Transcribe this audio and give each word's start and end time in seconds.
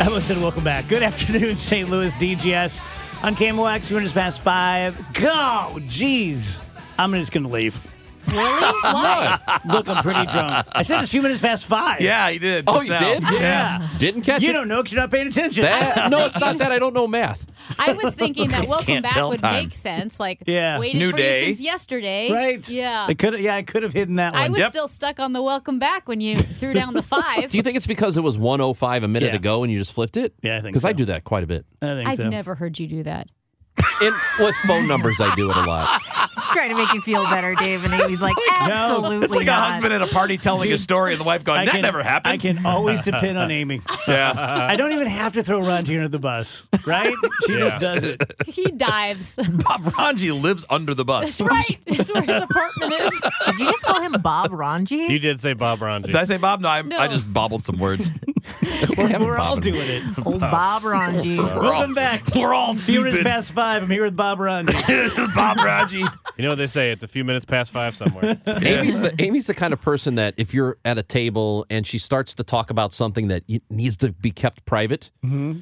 Listen, 0.08 0.40
welcome 0.40 0.64
back. 0.64 0.88
Good 0.88 1.02
afternoon, 1.02 1.56
St. 1.56 1.88
Louis 1.90 2.14
DGS. 2.14 2.80
On 3.22 3.34
KMOX, 3.36 3.86
few 3.86 3.96
minutes 3.96 4.12
past 4.14 4.40
five. 4.40 4.96
Go! 5.12 5.76
Jeez. 5.80 6.60
I'm 6.98 7.12
just 7.12 7.32
going 7.32 7.42
to 7.44 7.50
leave. 7.50 7.78
Really? 8.28 8.38
Why? 8.82 9.38
Look, 9.66 9.88
I'm 9.88 10.02
pretty 10.02 10.24
drunk. 10.26 10.66
I 10.72 10.82
said 10.82 11.00
it's 11.00 11.08
a 11.08 11.10
few 11.10 11.20
minutes 11.22 11.40
past 11.40 11.66
five. 11.66 12.00
Yeah, 12.00 12.28
you 12.28 12.38
did. 12.38 12.64
Oh, 12.66 12.82
just 12.82 12.84
you 12.86 12.90
now. 12.92 12.98
did? 13.30 13.40
Yeah. 13.40 13.88
Didn't 13.98 14.22
catch 14.22 14.42
You 14.42 14.50
it. 14.50 14.52
don't 14.54 14.68
know 14.68 14.78
because 14.82 14.92
you're 14.92 15.02
not 15.02 15.10
paying 15.10 15.26
attention. 15.28 15.64
That- 15.64 16.10
no, 16.10 16.26
it's 16.26 16.38
not 16.40 16.56
that. 16.58 16.72
I 16.72 16.78
don't 16.78 16.94
know 16.94 17.06
math. 17.06 17.44
I 17.78 17.92
was 17.92 18.14
thinking 18.14 18.48
that 18.48 18.66
welcome 18.68 19.02
back 19.02 19.16
would 19.16 19.38
time. 19.40 19.64
make 19.64 19.74
sense. 19.74 20.18
Like, 20.20 20.42
Yeah. 20.46 20.78
waited 20.78 20.98
New 20.98 21.10
for 21.12 21.16
day. 21.16 21.40
you 21.40 21.44
since 21.46 21.60
yesterday. 21.60 22.30
Right? 22.32 22.68
Yeah. 22.68 23.06
I 23.08 23.14
could. 23.14 23.38
Yeah, 23.40 23.54
I 23.56 23.62
could 23.62 23.82
have 23.82 23.92
hidden 23.92 24.16
that 24.16 24.32
one. 24.34 24.42
I 24.42 24.48
was 24.48 24.60
Yep. 24.60 24.68
still 24.72 24.88
stuck 24.88 25.20
on 25.20 25.32
the 25.32 25.42
welcome 25.42 25.78
back 25.78 26.08
when 26.08 26.20
you 26.20 26.36
threw 26.60 26.72
down 26.74 26.94
the 26.94 27.02
five. 27.02 27.50
Do 27.50 27.56
you 27.56 27.62
think 27.62 27.76
it's 27.76 27.86
because 27.86 28.16
it 28.16 28.22
was 28.22 28.36
105 28.36 29.02
a 29.02 29.08
minute 29.08 29.30
Yeah. 29.30 29.36
ago 29.36 29.62
and 29.62 29.72
you 29.72 29.78
just 29.78 29.92
flipped 29.92 30.16
it? 30.16 30.34
Yeah, 30.42 30.56
I 30.56 30.60
think 30.60 30.72
Because 30.72 30.84
I 30.84 30.92
do 30.92 31.04
that 31.06 31.24
quite 31.24 31.44
a 31.44 31.46
bit. 31.46 31.64
I 31.82 31.86
think 31.94 32.08
I've 32.08 32.16
so. 32.16 32.28
never 32.28 32.54
heard 32.54 32.78
you 32.78 32.86
do 32.86 33.02
that. 33.04 33.28
And 34.02 34.14
with 34.38 34.54
phone 34.66 34.86
numbers, 34.86 35.20
I 35.20 35.34
do 35.34 35.50
it 35.50 35.56
a 35.56 35.60
lot. 35.62 36.00
He's 36.00 36.44
trying 36.52 36.70
to 36.70 36.74
make 36.76 36.92
you 36.94 37.00
feel 37.02 37.22
better, 37.24 37.54
Dave. 37.54 37.84
And 37.84 37.92
Amy's 37.94 38.22
like, 38.22 38.34
absolutely 38.58 39.26
It's 39.26 39.34
like 39.34 39.46
not. 39.46 39.58
a 39.68 39.72
husband 39.72 39.92
at 39.92 40.02
a 40.02 40.06
party 40.06 40.38
telling 40.38 40.72
a 40.72 40.78
story 40.78 41.12
and 41.12 41.20
the 41.20 41.24
wife 41.24 41.44
going, 41.44 41.60
I 41.60 41.64
that 41.66 41.72
can, 41.72 41.82
never 41.82 42.02
happened. 42.02 42.32
I 42.32 42.36
can 42.38 42.64
always 42.66 43.02
depend 43.02 43.36
on 43.38 43.50
Amy. 43.60 43.82
yeah. 44.08 44.32
I 44.70 44.76
don't 44.76 44.92
even 44.92 45.06
have 45.06 45.34
to 45.34 45.42
throw 45.42 45.60
Ranji 45.66 45.96
under 45.96 46.08
the 46.08 46.18
bus, 46.18 46.66
right? 46.86 47.12
She 47.46 47.54
just 47.58 47.78
does 47.78 48.02
it. 48.02 48.20
He 48.46 48.64
dives. 48.70 49.36
Bob 49.50 49.86
Ranji 49.98 50.32
lives 50.32 50.64
under 50.70 50.94
the 50.94 51.04
bus. 51.04 51.36
That's 51.38 51.50
right. 51.50 51.78
That's 51.86 52.12
where 52.12 52.22
his 52.22 52.42
apartment 52.42 52.92
is. 52.94 53.20
Did 53.46 53.58
you 53.58 53.66
just 53.66 53.82
call 53.82 54.00
him 54.00 54.12
Bob 54.22 54.52
Ranji? 54.52 54.96
You 54.96 55.18
did 55.18 55.40
say 55.40 55.52
Bob 55.52 55.82
Ranji. 55.82 56.08
Did 56.08 56.16
I 56.16 56.24
say 56.24 56.36
Bob? 56.38 56.60
No, 56.60 56.68
I, 56.68 56.82
No. 56.82 56.98
I 56.98 57.08
just 57.08 57.32
bobbled 57.32 57.64
some 57.64 57.78
words. 57.78 58.10
We're, 58.96 59.18
we're 59.20 59.38
all 59.38 59.56
doing 59.56 59.80
it. 59.82 60.26
Old 60.26 60.40
Bob 60.40 60.84
Ranji. 60.84 61.36
Welcome 61.38 61.94
back. 61.94 62.34
We're 62.34 62.54
all 62.54 62.74
Few 62.74 63.00
minutes 63.00 63.16
stupid. 63.18 63.26
past 63.30 63.52
five. 63.52 63.69
I'm 63.70 63.88
here 63.88 64.04
with 64.04 64.16
Bob 64.16 64.40
Ranji. 64.40 64.74
Bob 65.34 65.58
Ranji. 65.58 65.98
You 65.98 66.06
know 66.38 66.48
what 66.50 66.58
they 66.58 66.66
say? 66.66 66.90
It's 66.90 67.04
a 67.04 67.08
few 67.08 67.24
minutes 67.24 67.44
past 67.44 67.70
five 67.70 67.94
somewhere. 67.94 68.40
Amy's 68.46 69.00
the, 69.00 69.14
Amy's 69.22 69.46
the 69.46 69.54
kind 69.54 69.72
of 69.72 69.80
person 69.80 70.16
that 70.16 70.34
if 70.36 70.52
you're 70.52 70.76
at 70.84 70.98
a 70.98 71.04
table 71.04 71.66
and 71.70 71.86
she 71.86 71.98
starts 71.98 72.34
to 72.34 72.44
talk 72.44 72.70
about 72.70 72.92
something 72.92 73.28
that 73.28 73.44
needs 73.70 73.96
to 73.98 74.10
be 74.10 74.32
kept 74.32 74.64
private, 74.64 75.10
mm-hmm. 75.24 75.60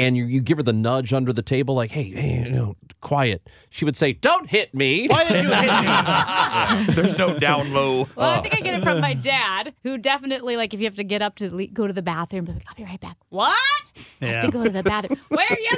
And 0.00 0.16
you, 0.16 0.24
you 0.24 0.40
give 0.40 0.56
her 0.56 0.62
the 0.62 0.72
nudge 0.72 1.12
under 1.12 1.32
the 1.32 1.42
table, 1.42 1.74
like, 1.74 1.90
hey, 1.90 2.04
hey, 2.04 2.44
you 2.44 2.50
know, 2.50 2.76
quiet, 3.00 3.48
she 3.68 3.84
would 3.84 3.96
say, 3.96 4.12
don't 4.12 4.48
hit 4.48 4.74
me. 4.74 5.08
Why 5.08 5.24
did 5.24 5.42
you 5.42 5.52
hit 5.52 6.88
me? 6.88 6.94
There's 6.94 7.18
no 7.18 7.38
down 7.38 7.72
low. 7.72 8.08
Well, 8.16 8.30
I 8.30 8.40
think 8.40 8.54
I 8.54 8.60
get 8.60 8.74
it 8.74 8.82
from 8.82 9.00
my 9.00 9.14
dad, 9.14 9.74
who 9.82 9.98
definitely, 9.98 10.56
like, 10.56 10.74
if 10.74 10.80
you 10.80 10.86
have 10.86 10.94
to 10.96 11.04
get 11.04 11.22
up 11.22 11.36
to 11.36 11.54
le- 11.54 11.66
go 11.66 11.86
to 11.86 11.92
the 11.92 12.02
bathroom, 12.02 12.44
be 12.46 12.52
like, 12.52 12.64
I'll 12.68 12.74
be 12.74 12.84
right 12.84 13.00
back. 13.00 13.16
What? 13.28 13.56
I 14.22 14.26
have 14.26 14.44
to 14.44 14.50
go 14.50 14.64
to 14.64 14.70
the 14.70 14.82
bathroom. 14.82 15.18
Where 15.28 15.46
are 15.48 15.58
you 15.58 15.76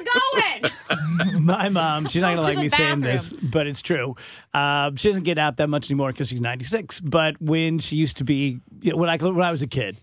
going? 1.20 1.42
My 1.44 1.68
mom, 1.68 2.06
she's 2.06 2.22
not 2.22 2.36
going 2.36 2.36
to 2.36 2.42
to 2.42 2.42
like 2.42 2.56
the 2.56 2.62
me 2.62 2.68
saying 2.68 3.00
this, 3.00 3.32
but 3.32 3.66
it's 3.66 3.82
true. 3.82 4.16
Uh, 4.54 4.92
she 4.96 5.08
doesn't 5.08 5.24
get 5.24 5.38
out 5.38 5.56
that 5.56 5.68
much 5.68 5.90
anymore 5.90 6.12
because 6.12 6.28
she's 6.28 6.40
96. 6.40 7.00
But 7.00 7.40
when 7.40 7.78
she 7.78 7.96
used 7.96 8.16
to 8.18 8.24
be, 8.24 8.60
you 8.80 8.92
know, 8.92 8.96
when 8.96 9.08
I 9.08 9.16
when 9.16 9.42
I 9.42 9.50
was 9.50 9.62
a 9.62 9.66
kid, 9.66 9.96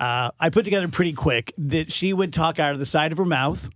uh, 0.00 0.30
I 0.38 0.50
put 0.50 0.64
together 0.64 0.88
pretty 0.88 1.12
quick 1.12 1.52
that 1.58 1.90
she 1.92 2.12
would 2.12 2.32
talk 2.32 2.58
out 2.58 2.72
of 2.72 2.78
the 2.78 2.86
side 2.86 3.12
of 3.12 3.18
her 3.18 3.24
mouth 3.24 3.68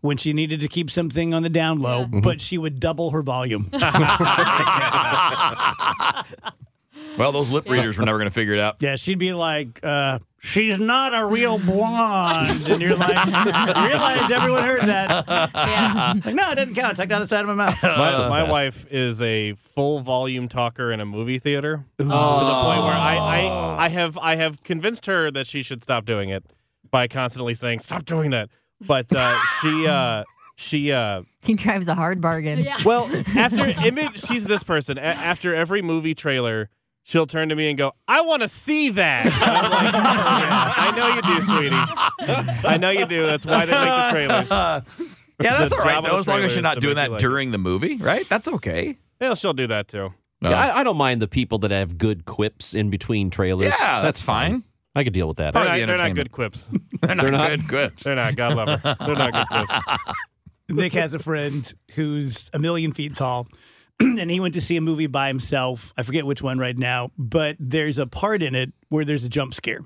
when 0.00 0.16
she 0.16 0.32
needed 0.32 0.60
to 0.60 0.68
keep 0.68 0.90
something 0.90 1.32
on 1.34 1.42
the 1.42 1.48
down 1.48 1.80
low, 1.80 2.06
but 2.06 2.40
she 2.40 2.58
would 2.58 2.80
double 2.80 3.10
her 3.12 3.22
volume. 3.22 3.70
Well, 7.18 7.32
those 7.32 7.50
lip 7.50 7.68
readers 7.68 7.98
were 7.98 8.04
never 8.04 8.18
going 8.18 8.28
to 8.28 8.34
figure 8.34 8.54
it 8.54 8.60
out. 8.60 8.76
yeah, 8.80 8.96
she'd 8.96 9.18
be 9.18 9.32
like, 9.34 9.80
uh, 9.82 10.18
"She's 10.42 10.78
not 10.78 11.14
a 11.14 11.24
real 11.24 11.58
blonde," 11.58 12.66
and 12.68 12.82
you're 12.82 12.96
like, 12.96 13.26
you 13.26 13.84
realize 13.86 14.30
everyone 14.30 14.62
heard 14.64 14.82
that. 14.82 15.26
Yeah. 15.54 16.14
Like, 16.24 16.34
no, 16.34 16.50
it 16.50 16.56
didn't 16.56 16.74
count. 16.74 16.98
I 16.98 17.02
took 17.04 17.10
it 17.10 17.12
out 17.12 17.18
the 17.20 17.28
side 17.28 17.40
of 17.42 17.46
my 17.46 17.54
mouth. 17.54 17.80
My, 17.82 18.28
my 18.28 18.42
wife 18.50 18.86
is 18.90 19.22
a 19.22 19.52
full 19.54 20.00
volume 20.00 20.48
talker 20.48 20.90
in 20.92 21.00
a 21.00 21.06
movie 21.06 21.38
theater 21.38 21.84
to 21.98 22.04
the 22.04 22.10
point 22.10 22.82
where 22.82 22.92
I, 22.92 23.16
I, 23.16 23.84
I 23.84 23.88
have 23.88 24.18
I 24.18 24.34
have 24.36 24.62
convinced 24.62 25.06
her 25.06 25.30
that 25.30 25.46
she 25.46 25.62
should 25.62 25.82
stop 25.82 26.04
doing 26.04 26.28
it 26.28 26.44
by 26.90 27.06
constantly 27.08 27.54
saying 27.54 27.78
stop 27.80 28.04
doing 28.04 28.30
that. 28.30 28.48
But 28.86 29.06
uh, 29.14 29.38
she 29.62 29.86
uh, 29.86 30.24
she 30.56 30.90
uh, 30.92 31.22
He 31.42 31.54
drives 31.54 31.86
a 31.88 31.94
hard 31.94 32.20
bargain. 32.20 32.58
Yeah. 32.58 32.76
well 32.84 33.08
after 33.36 33.64
image 33.86 34.20
she's 34.24 34.44
this 34.44 34.62
person 34.64 34.98
A- 34.98 35.02
after 35.02 35.54
every 35.54 35.82
movie 35.82 36.14
trailer. 36.14 36.68
She'll 37.04 37.26
turn 37.26 37.48
to 37.48 37.56
me 37.56 37.68
and 37.68 37.76
go, 37.76 37.92
"I 38.06 38.20
want 38.20 38.42
to 38.42 38.48
see 38.48 38.90
that." 38.90 39.26
I'm 39.26 39.70
like, 39.70 39.94
"Oh, 39.94 39.98
yeah, 39.98 40.72
I 40.76 40.90
know 40.96 41.14
you 41.14 41.22
do, 41.22 41.42
sweetie. 41.42 42.68
I 42.68 42.76
know 42.78 42.90
you 42.90 43.06
do. 43.06 43.26
That's 43.26 43.44
why 43.44 43.66
they 43.66 43.72
make 43.72 43.82
the 43.82 44.08
trailers. 44.10 44.48
Yeah, 45.40 45.58
that's 45.58 45.72
The 45.74 45.80
all 45.80 45.84
right, 45.84 46.04
though, 46.04 46.18
as 46.18 46.28
long 46.28 46.40
as 46.44 46.54
you're 46.54 46.62
not 46.62 46.80
doing 46.80 46.94
that 46.96 47.10
like 47.10 47.20
during 47.20 47.50
the 47.50 47.58
movie, 47.58 47.96
right? 47.96 48.28
That's 48.28 48.46
okay. 48.46 48.96
Yeah, 49.20 49.34
she'll 49.34 49.52
do 49.52 49.66
that 49.66 49.88
too. 49.88 50.14
Yeah, 50.40 50.50
I, 50.50 50.80
I 50.80 50.84
don't 50.84 50.96
mind 50.96 51.22
the 51.22 51.28
people 51.28 51.58
that 51.60 51.70
have 51.70 51.98
good 51.98 52.24
quips 52.24 52.74
in 52.74 52.90
between 52.90 53.30
trailers. 53.30 53.72
Yeah, 53.78 54.02
that's 54.02 54.20
fine. 54.20 54.62
I 54.94 55.04
could 55.04 55.12
deal 55.12 55.26
with 55.28 55.38
that. 55.38 55.54
They're 55.54 55.64
not, 55.64 55.78
the 55.78 55.86
they're 55.86 55.96
not 55.98 56.14
good 56.14 56.32
quips. 56.32 56.68
They're 57.00 57.14
not, 57.14 57.22
They're 57.22 57.30
not? 57.32 57.48
good 57.50 57.68
quips. 57.68 58.04
They're 58.04 58.14
not. 58.14 58.36
God 58.36 58.54
love 58.56 58.80
her. 58.80 58.96
They're 59.06 59.16
not 59.16 59.32
good 59.32 59.46
quips. 59.48 60.14
Nick 60.68 60.92
has 60.94 61.14
a 61.14 61.18
friend 61.18 61.72
who's 61.94 62.50
a 62.52 62.58
million 62.58 62.92
feet 62.92 63.16
tall, 63.16 63.48
and 64.18 64.30
he 64.30 64.40
went 64.40 64.54
to 64.54 64.60
see 64.60 64.76
a 64.76 64.80
movie 64.80 65.06
by 65.06 65.28
himself. 65.28 65.92
I 65.96 66.02
forget 66.02 66.26
which 66.26 66.42
one 66.42 66.58
right 66.58 66.76
now, 66.76 67.10
but 67.16 67.56
there's 67.58 67.98
a 67.98 68.06
part 68.06 68.42
in 68.42 68.54
it 68.54 68.72
where 68.88 69.04
there's 69.04 69.24
a 69.24 69.28
jump 69.28 69.54
scare. 69.54 69.80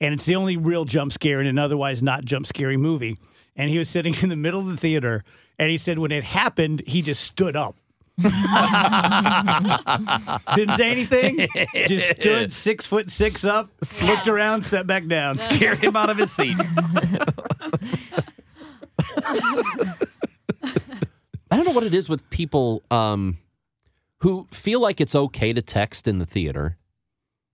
And 0.00 0.14
it's 0.14 0.26
the 0.26 0.36
only 0.36 0.56
real 0.56 0.84
jump 0.84 1.12
scare 1.12 1.40
in 1.40 1.46
an 1.46 1.58
otherwise 1.58 2.02
not 2.02 2.24
jump 2.24 2.46
scary 2.46 2.76
movie. 2.76 3.18
And 3.56 3.70
he 3.70 3.78
was 3.78 3.88
sitting 3.88 4.14
in 4.22 4.28
the 4.28 4.36
middle 4.36 4.60
of 4.60 4.66
the 4.66 4.76
theater, 4.76 5.24
and 5.58 5.70
he 5.70 5.78
said 5.78 5.98
when 5.98 6.12
it 6.12 6.24
happened, 6.24 6.82
he 6.86 7.02
just 7.02 7.22
stood 7.22 7.56
up. 7.56 7.76
Didn't 8.22 8.32
say 10.76 10.90
anything. 10.90 11.48
Just 11.86 12.10
stood 12.20 12.52
six 12.52 12.86
foot 12.86 13.10
six 13.10 13.42
up, 13.42 13.70
looked 14.04 14.28
around, 14.28 14.62
sat 14.62 14.86
back 14.86 15.06
down. 15.06 15.34
Scared 15.36 15.78
him 15.78 15.96
out 15.96 16.10
of 16.10 16.18
his 16.18 16.30
seat. 16.30 16.56
I 21.52 21.56
don't 21.56 21.66
know 21.66 21.72
what 21.72 21.84
it 21.84 21.94
is 21.94 22.08
with 22.08 22.28
people 22.30 22.82
um, 22.90 23.38
who 24.22 24.46
feel 24.50 24.80
like 24.80 25.00
it's 25.00 25.14
okay 25.14 25.52
to 25.52 25.62
text 25.62 26.08
in 26.08 26.18
the 26.18 26.26
theater, 26.26 26.76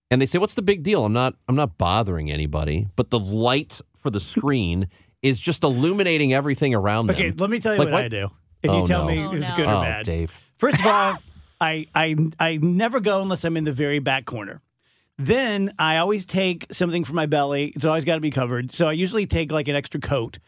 and 0.09 0.21
they 0.21 0.25
say, 0.25 0.37
"What's 0.39 0.55
the 0.55 0.61
big 0.61 0.83
deal? 0.83 1.05
I'm 1.05 1.13
not. 1.13 1.35
I'm 1.47 1.55
not 1.55 1.77
bothering 1.77 2.31
anybody." 2.31 2.87
But 2.95 3.09
the 3.09 3.19
light 3.19 3.81
for 3.95 4.09
the 4.09 4.19
screen 4.19 4.87
is 5.21 5.39
just 5.39 5.63
illuminating 5.63 6.33
everything 6.33 6.73
around 6.73 7.07
them. 7.07 7.15
Okay, 7.15 7.31
let 7.31 7.49
me 7.49 7.59
tell 7.59 7.73
you 7.73 7.79
Like 7.79 7.91
what, 7.91 8.03
I 8.03 8.07
do. 8.07 8.29
And 8.63 8.71
Oh, 8.71 8.81
you 8.81 8.87
tell 8.87 9.05
no. 9.05 9.11
me 9.11 9.19
Oh, 9.19 9.31
it's 9.33 9.49
no. 9.49 9.55
good 9.55 9.67
or 9.67 9.75
oh, 9.75 9.81
bad. 9.81 10.05
Dave. 10.05 10.31
First 10.57 10.79
of 10.79 10.85
all, 10.87 11.17
I, 11.59 11.87
I 11.93 12.15
I 12.39 12.57
never 12.57 12.99
go 12.99 13.21
unless 13.21 13.43
I'm 13.43 13.57
in 13.57 13.65
the 13.65 13.73
very 13.73 13.99
back 13.99 14.25
corner. 14.25 14.61
Then 15.17 15.73
I 15.77 15.97
always 15.97 16.23
take 16.23 16.67
something 16.71 17.03
for 17.03 17.11
my 17.13 17.25
belly. 17.25 17.73
It's 17.75 17.83
always 17.83 18.05
got 18.05 18.15
to 18.15 18.21
be 18.21 18.31
covered. 18.31 18.71
So 18.71 18.87
I 18.87 18.93
usually 18.93 19.25
take 19.25 19.51
like 19.51 19.67
an 19.67 19.75
extra 19.75 19.99
coat. 19.99 20.39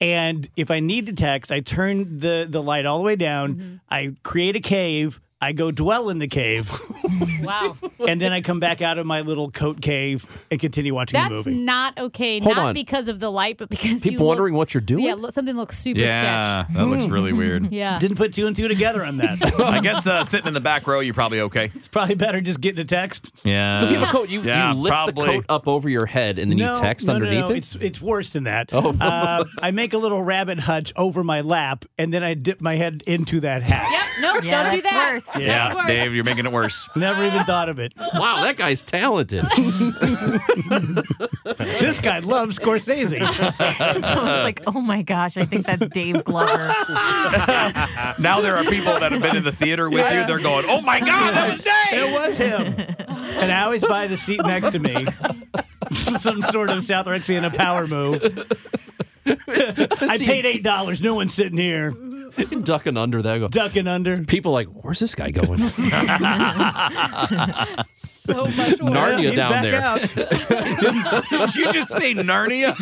And 0.00 0.48
if 0.56 0.70
I 0.70 0.80
need 0.80 1.06
to 1.06 1.12
text, 1.12 1.52
I 1.52 1.60
turn 1.60 2.20
the, 2.20 2.46
the 2.48 2.62
light 2.62 2.86
all 2.86 2.98
the 2.98 3.04
way 3.04 3.16
down. 3.16 3.54
Mm-hmm. 3.54 3.74
I 3.90 4.14
create 4.22 4.56
a 4.56 4.60
cave, 4.60 5.20
I 5.40 5.52
go 5.52 5.70
dwell 5.70 6.08
in 6.08 6.18
the 6.20 6.26
cave, 6.28 6.70
Wow. 7.42 7.76
and 8.06 8.18
then 8.20 8.32
I 8.32 8.40
come 8.40 8.60
back 8.60 8.80
out 8.80 8.96
of 8.96 9.04
my 9.04 9.20
little 9.20 9.50
coat 9.50 9.82
cave 9.82 10.26
and 10.50 10.58
continue 10.58 10.94
watching 10.94 11.22
the 11.22 11.28
movie. 11.28 11.50
That's 11.50 11.62
not 11.62 11.98
okay. 11.98 12.40
Hold 12.40 12.56
not 12.56 12.66
on. 12.68 12.74
because 12.74 13.08
of 13.08 13.20
the 13.20 13.30
light, 13.30 13.58
but 13.58 13.68
because 13.68 14.04
you 14.06 14.12
People 14.12 14.26
look- 14.26 14.36
wondering 14.36 14.54
what 14.54 14.72
you're 14.72 14.80
doing? 14.80 15.04
Yeah, 15.04 15.14
look, 15.14 15.34
something 15.34 15.54
looks 15.54 15.76
super 15.78 16.00
Yeah, 16.00 16.64
sketch. 16.64 16.76
that 16.76 16.86
looks 16.86 17.04
really 17.12 17.32
weird. 17.34 17.70
Yeah. 17.72 17.98
Didn't 17.98 18.16
put 18.16 18.32
two 18.32 18.46
and 18.46 18.56
two 18.56 18.68
together 18.68 19.04
on 19.04 19.18
that. 19.18 19.38
I 19.60 19.80
guess 19.80 20.06
uh, 20.06 20.24
sitting 20.24 20.48
in 20.48 20.54
the 20.54 20.60
back 20.60 20.86
row, 20.86 21.00
you're 21.00 21.12
probably 21.12 21.40
okay. 21.40 21.70
it's 21.74 21.88
probably 21.88 22.14
better 22.14 22.40
just 22.40 22.60
getting 22.60 22.80
a 22.80 22.84
text. 22.86 23.34
Yeah. 23.44 23.80
So 23.80 23.86
if 23.86 23.92
you 23.92 23.98
have 23.98 24.08
a 24.08 24.12
coat, 24.12 24.30
you, 24.30 24.40
Yeah, 24.42 24.72
you 24.72 24.80
lift 24.80 24.92
probably. 24.92 25.26
the 25.26 25.32
coat 25.32 25.44
up 25.50 25.68
over 25.68 25.90
your 25.90 26.06
head 26.06 26.38
and 26.38 26.50
then 26.50 26.58
no, 26.58 26.74
you 26.74 26.80
text 26.80 27.06
no, 27.06 27.14
underneath 27.14 27.40
no, 27.40 27.48
no. 27.48 27.54
it. 27.54 27.58
It's 27.58 27.74
it's 27.74 28.00
worse 28.00 28.30
than 28.30 28.44
that. 28.44 28.72
Uh, 28.72 29.44
I 29.60 29.72
make 29.72 29.92
a 29.92 29.98
little 29.98 30.22
rabbit 30.22 30.60
hutch 30.60 30.92
over 30.96 31.22
my 31.22 31.42
lap, 31.42 31.84
and 31.98 32.14
then 32.14 32.22
I 32.22 32.32
dip 32.34 32.60
my 32.62 32.76
head 32.76 33.02
into 33.06 33.40
that 33.40 33.62
hat. 33.62 33.86
Yep. 33.90 34.00
No, 34.22 34.48
Yeah, 34.48 34.62
don't 34.62 34.74
do 34.76 34.82
that. 34.82 35.12
worse. 35.12 35.23
That's 35.32 35.40
Yeah, 35.44 35.74
worse. 35.74 35.86
Dave, 35.86 36.14
you're 36.14 36.24
making 36.24 36.44
it 36.46 36.52
worse. 36.52 36.88
Never 36.96 37.24
even 37.24 37.44
thought 37.44 37.68
of 37.68 37.78
it. 37.78 37.92
Wow, 37.96 38.42
that 38.42 38.56
guy's 38.56 38.82
talented. 38.82 39.44
This 41.44 42.00
guy 42.00 42.20
loves 42.20 42.58
Scorsese. 42.58 43.20
Someone's 44.00 44.42
like, 44.42 44.62
oh 44.66 44.80
my 44.80 45.02
gosh, 45.02 45.36
I 45.36 45.44
think 45.44 45.66
that's 45.66 45.86
Dave 45.88 46.24
Glover. 46.24 46.68
Now 48.18 48.40
there 48.40 48.56
are 48.56 48.64
people 48.64 48.98
that 48.98 49.12
have 49.12 49.20
been 49.22 49.36
in 49.36 49.44
the 49.44 49.52
theater 49.52 49.88
with 49.90 50.10
you. 50.12 50.26
They're 50.26 50.40
going, 50.42 50.64
"Oh 50.68 50.80
my 50.80 51.00
God, 51.00 51.34
that 51.34 51.52
was 51.52 51.62
Dave!" 51.64 52.02
It 52.02 52.12
was 52.12 52.38
him. 52.38 52.74
And 53.08 53.52
I 53.52 53.62
always 53.64 53.84
buy 53.86 54.06
the 54.06 54.16
seat 54.16 54.40
next 54.44 54.70
to 54.70 54.78
me. 54.78 55.06
Some 55.92 56.40
sort 56.42 56.70
of 56.70 56.82
South 56.82 57.06
Rexiana 57.06 57.54
power 57.54 57.86
move. 57.86 58.22
I 59.26 60.18
paid 60.18 60.46
eight 60.46 60.62
dollars. 60.62 61.02
No 61.02 61.14
one's 61.14 61.34
sitting 61.34 61.58
here 61.58 61.92
Ducking 62.64 62.96
under 62.96 63.22
that. 63.22 63.38
Go. 63.38 63.48
ducking 63.48 63.86
under. 63.86 64.24
People 64.24 64.52
like, 64.52 64.66
where's 64.68 64.98
this 64.98 65.14
guy 65.14 65.30
going? 65.30 65.60
So 68.24 68.32
much 68.44 68.56
worse. 68.56 68.80
Narnia 68.80 69.18
He's 69.18 69.34
down 69.34 69.62
there. 69.62 69.82
out. 69.82 70.00
Did 71.28 71.54
you 71.54 71.72
just 71.74 71.92
say 71.92 72.14
Narnia? 72.14 72.74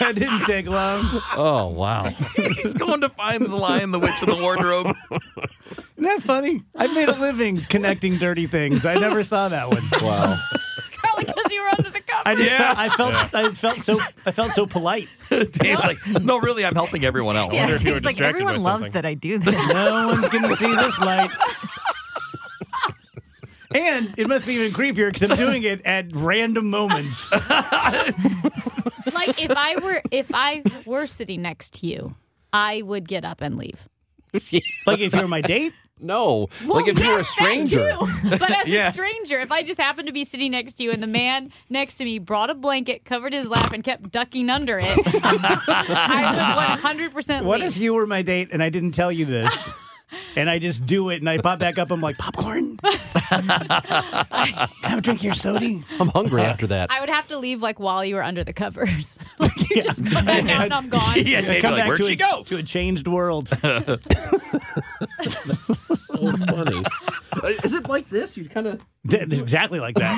That 0.00 0.16
didn't 0.16 0.44
take 0.44 0.66
long. 0.66 1.04
Oh 1.36 1.68
wow. 1.68 2.08
He's 2.34 2.74
going 2.74 3.00
to 3.02 3.08
find 3.10 3.44
the 3.44 3.54
lion, 3.54 3.92
the 3.92 4.00
witch, 4.00 4.20
and 4.22 4.32
the 4.32 4.42
wardrobe. 4.42 4.88
Isn't 5.12 6.02
that 6.02 6.22
funny? 6.24 6.64
I 6.74 6.88
made 6.88 7.08
a 7.08 7.14
living 7.16 7.60
connecting 7.60 8.18
dirty 8.18 8.48
things. 8.48 8.84
I 8.84 8.94
never 8.94 9.22
saw 9.22 9.46
that 9.48 9.68
one. 9.68 9.84
Wow. 10.02 10.36
Probably 10.94 11.24
because 11.26 11.52
you 11.52 11.62
were 11.62 11.68
under 11.78 11.90
the. 12.24 12.28
I 12.30 12.34
just 12.34 12.50
Yeah. 12.50 12.74
felt, 12.74 12.78
I 12.78 12.88
felt 12.96 13.34
I 13.34 13.50
felt 13.54 13.78
so 13.82 13.96
I 14.26 14.30
felt 14.30 14.52
so 14.52 14.66
polite. 14.66 15.08
Dave's 15.30 15.82
like, 15.82 15.98
"No, 16.06 16.38
really, 16.38 16.64
I'm 16.64 16.74
helping 16.74 17.04
everyone 17.04 17.36
else." 17.36 17.54
Yeah, 17.54 17.68
if 17.70 17.82
you 17.84 17.90
were 17.92 18.00
like, 18.00 18.14
distracted 18.16 18.44
by 18.44 18.50
everyone 18.52 18.62
loves 18.62 18.84
something." 18.84 18.92
that 18.92 19.04
I 19.06 19.14
do 19.14 19.38
this. 19.38 19.54
No 19.54 20.08
one's 20.08 20.28
gonna 20.28 20.54
see 20.56 20.74
this 20.74 20.98
light. 21.00 21.30
And 23.74 24.12
it 24.18 24.28
must 24.28 24.46
be 24.46 24.52
even 24.54 24.72
creepier 24.72 25.10
because 25.10 25.30
I'm 25.30 25.36
doing 25.38 25.62
it 25.62 25.80
at 25.86 26.14
random 26.14 26.68
moments. 26.68 27.32
like 27.32 27.42
if 29.42 29.50
I 29.56 29.76
were 29.82 30.02
if 30.10 30.30
I 30.34 30.62
were 30.84 31.06
sitting 31.06 31.40
next 31.40 31.74
to 31.80 31.86
you, 31.86 32.14
I 32.52 32.82
would 32.82 33.08
get 33.08 33.24
up 33.24 33.40
and 33.40 33.56
leave. 33.56 33.88
Like 34.86 35.00
if 35.00 35.14
you're 35.14 35.28
my 35.28 35.40
date, 35.42 35.72
No. 36.00 36.48
Well, 36.66 36.76
like 36.80 36.88
if 36.88 36.98
you 36.98 37.10
were 37.10 37.18
a 37.20 37.24
stranger. 37.24 37.90
too. 38.00 38.08
But 38.38 38.50
as 38.50 38.66
Yeah. 38.66 38.88
a 38.88 38.92
stranger, 38.92 39.38
if 39.40 39.52
I 39.52 39.62
just 39.62 39.78
happened 39.80 40.06
to 40.08 40.12
be 40.12 40.24
sitting 40.24 40.50
next 40.52 40.72
to 40.74 40.84
you 40.84 40.90
and 40.90 41.02
the 41.02 41.06
man 41.06 41.52
next 41.70 41.94
to 41.96 42.04
me 42.04 42.18
brought 42.18 42.50
a 42.50 42.54
blanket, 42.54 43.04
covered 43.04 43.32
his 43.32 43.46
lap, 43.48 43.72
and 43.72 43.84
kept 43.84 44.10
ducking 44.10 44.48
under 44.50 44.78
it, 44.78 44.86
I 45.06 46.74
would 46.74 47.12
100% 47.12 47.42
what 47.44 47.60
leave. 47.60 47.68
if 47.70 47.76
you 47.76 47.94
were 47.94 48.06
my 48.06 48.22
date 48.22 48.48
and 48.52 48.62
I 48.62 48.68
didn't 48.70 48.92
tell 48.92 49.12
you 49.12 49.24
this? 49.26 49.70
And 50.36 50.48
I 50.50 50.58
just 50.58 50.86
do 50.86 51.10
it 51.10 51.20
and 51.20 51.28
I 51.28 51.38
pop 51.38 51.58
back 51.58 51.78
up. 51.78 51.90
I'm 51.90 52.00
like, 52.00 52.18
popcorn? 52.18 52.78
I 52.84 54.68
have 54.82 54.98
a 54.98 55.00
drink 55.00 55.20
of 55.20 55.24
your 55.24 55.34
soda? 55.34 55.80
I'm 56.00 56.08
hungry 56.08 56.42
after 56.42 56.66
that. 56.68 56.90
I 56.90 57.00
would 57.00 57.08
have 57.10 57.28
to 57.28 57.38
leave 57.38 57.62
like 57.62 57.78
while 57.80 58.04
you 58.04 58.14
were 58.16 58.22
under 58.22 58.44
the 58.44 58.52
covers. 58.52 59.18
like 59.38 59.50
you 59.70 59.82
just 59.82 60.04
come 60.06 60.24
back 60.24 60.44
out 60.48 60.64
and 60.64 60.74
I'm 60.74 60.88
gone. 60.88 61.16
yeah, 61.16 61.40
Dave's 61.42 61.62
Come 61.62 61.72
like, 61.72 61.80
back 61.80 61.88
"Where'd 61.88 62.00
to 62.00 62.06
she 62.06 62.12
a, 62.14 62.16
go?" 62.16 62.42
To 62.44 62.56
a 62.56 62.62
changed 62.62 63.06
world. 63.08 63.48
so 63.48 63.58
funny. 66.32 66.82
Uh, 67.32 67.48
is 67.64 67.72
it 67.74 67.88
like 67.88 68.08
this? 68.10 68.36
You 68.36 68.48
kind 68.48 68.66
of. 68.66 68.80
Exactly 69.10 69.80
like 69.80 69.96
that. 69.96 70.16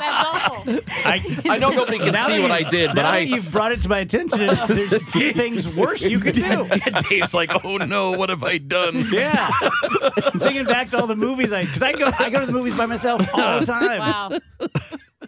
That's 0.00 0.26
awful. 0.26 0.78
I, 1.04 1.20
I 1.54 1.58
know 1.58 1.68
nobody 1.70 1.98
can 1.98 2.12
Now 2.12 2.26
see 2.26 2.36
that 2.36 2.42
what 2.42 2.50
I 2.50 2.62
did, 2.62 2.88
but 2.94 3.02
now 3.02 3.10
I. 3.10 3.24
that 3.24 3.30
you've 3.30 3.50
brought 3.50 3.72
it 3.72 3.82
to 3.82 3.88
my 3.90 3.98
attention, 3.98 4.38
there's 4.38 4.92
a 4.94 5.00
few 5.00 5.32
things 5.34 5.68
worse 5.68 6.00
you 6.02 6.18
could 6.18 6.34
do. 6.34 6.66
Dave's 7.10 7.34
like, 7.34 7.50
"Oh 7.64 7.76
no, 7.76 7.84
what 8.16 8.28
have 8.30 8.42
I 8.44 8.58
done?" 8.58 9.06
Yeah, 9.12 9.50
I'm 9.52 10.38
thinking 10.40 10.64
back 10.64 10.90
to 10.90 10.98
all 11.00 11.06
the 11.06 11.16
movies 11.16 11.52
I 11.52 11.62
because 11.64 11.82
I 11.82 11.92
go 11.92 12.10
I 12.18 12.30
go 12.30 12.40
to 12.40 12.46
the 12.46 12.52
movies 12.52 12.76
by 12.76 12.86
myself 12.86 13.22
all 13.34 13.60
the 13.60 13.66
time. 13.78 13.98
Wow. 14.00 14.38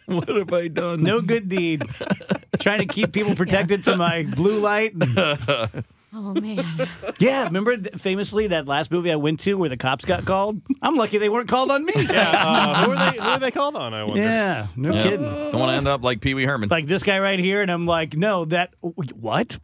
What 0.07 0.29
have 0.29 0.53
I 0.53 0.69
done? 0.69 1.03
No 1.03 1.21
good 1.21 1.49
deed. 1.49 1.83
Trying 2.59 2.81
to 2.81 2.87
keep 2.87 3.13
people 3.13 3.35
protected 3.35 3.85
from 3.85 3.99
my 3.99 4.23
blue 4.25 4.59
light. 4.61 4.93
and- 4.95 5.85
Oh 6.13 6.35
man. 6.35 6.89
yeah, 7.21 7.45
remember 7.45 7.77
th- 7.77 7.95
famously 7.95 8.49
that 8.49 8.67
last 8.67 8.91
movie 8.91 9.13
I 9.13 9.15
went 9.15 9.39
to 9.41 9.55
where 9.55 9.69
the 9.69 9.77
cops 9.77 10.05
got 10.05 10.25
called? 10.25 10.61
I'm 10.83 10.97
lucky 10.97 11.19
they 11.19 11.29
weren't 11.29 11.49
called 11.49 11.71
on 11.71 11.85
me. 11.85 11.93
Yeah, 11.97 12.33
uh, 12.37 12.85
who 12.85 12.91
are 12.91 13.13
they? 13.13 13.19
Who 13.21 13.29
are 13.29 13.39
they 13.39 13.51
called 13.53 13.77
on? 13.77 13.95
I 13.95 14.03
wonder. 14.03 14.21
Yeah, 14.21 14.67
no 14.75 14.93
Yeah. 14.93 15.03
kidding. 15.05 15.23
Don't 15.23 15.61
want 15.61 15.71
to 15.71 15.75
end 15.77 15.87
up 15.87 16.03
like 16.03 16.21
Pee 16.21 16.35
Wee 16.35 16.47
Herman. 16.47 16.69
Like 16.69 16.87
this 16.89 17.05
guy 17.05 17.21
right 17.21 17.39
here, 17.39 17.63
and 17.63 17.71
I'm 17.71 17.87
like, 17.87 18.17
no, 18.17 18.45
that 18.47 18.75
what? 18.81 19.57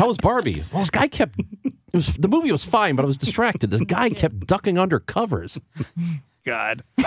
How 0.00 0.06
was 0.06 0.16
Barbie? 0.16 0.64
Well, 0.72 0.80
this 0.80 0.88
guy 0.88 1.08
kept. 1.08 1.38
It 1.62 1.74
was 1.92 2.14
the 2.16 2.26
movie 2.26 2.50
was 2.50 2.64
fine, 2.64 2.96
but 2.96 3.02
I 3.04 3.06
was 3.06 3.18
distracted. 3.18 3.70
This 3.70 3.82
guy 3.82 4.08
kept 4.08 4.46
ducking 4.46 4.78
under 4.78 4.98
covers. 4.98 5.58
God. 6.46 6.82
well, 6.96 7.06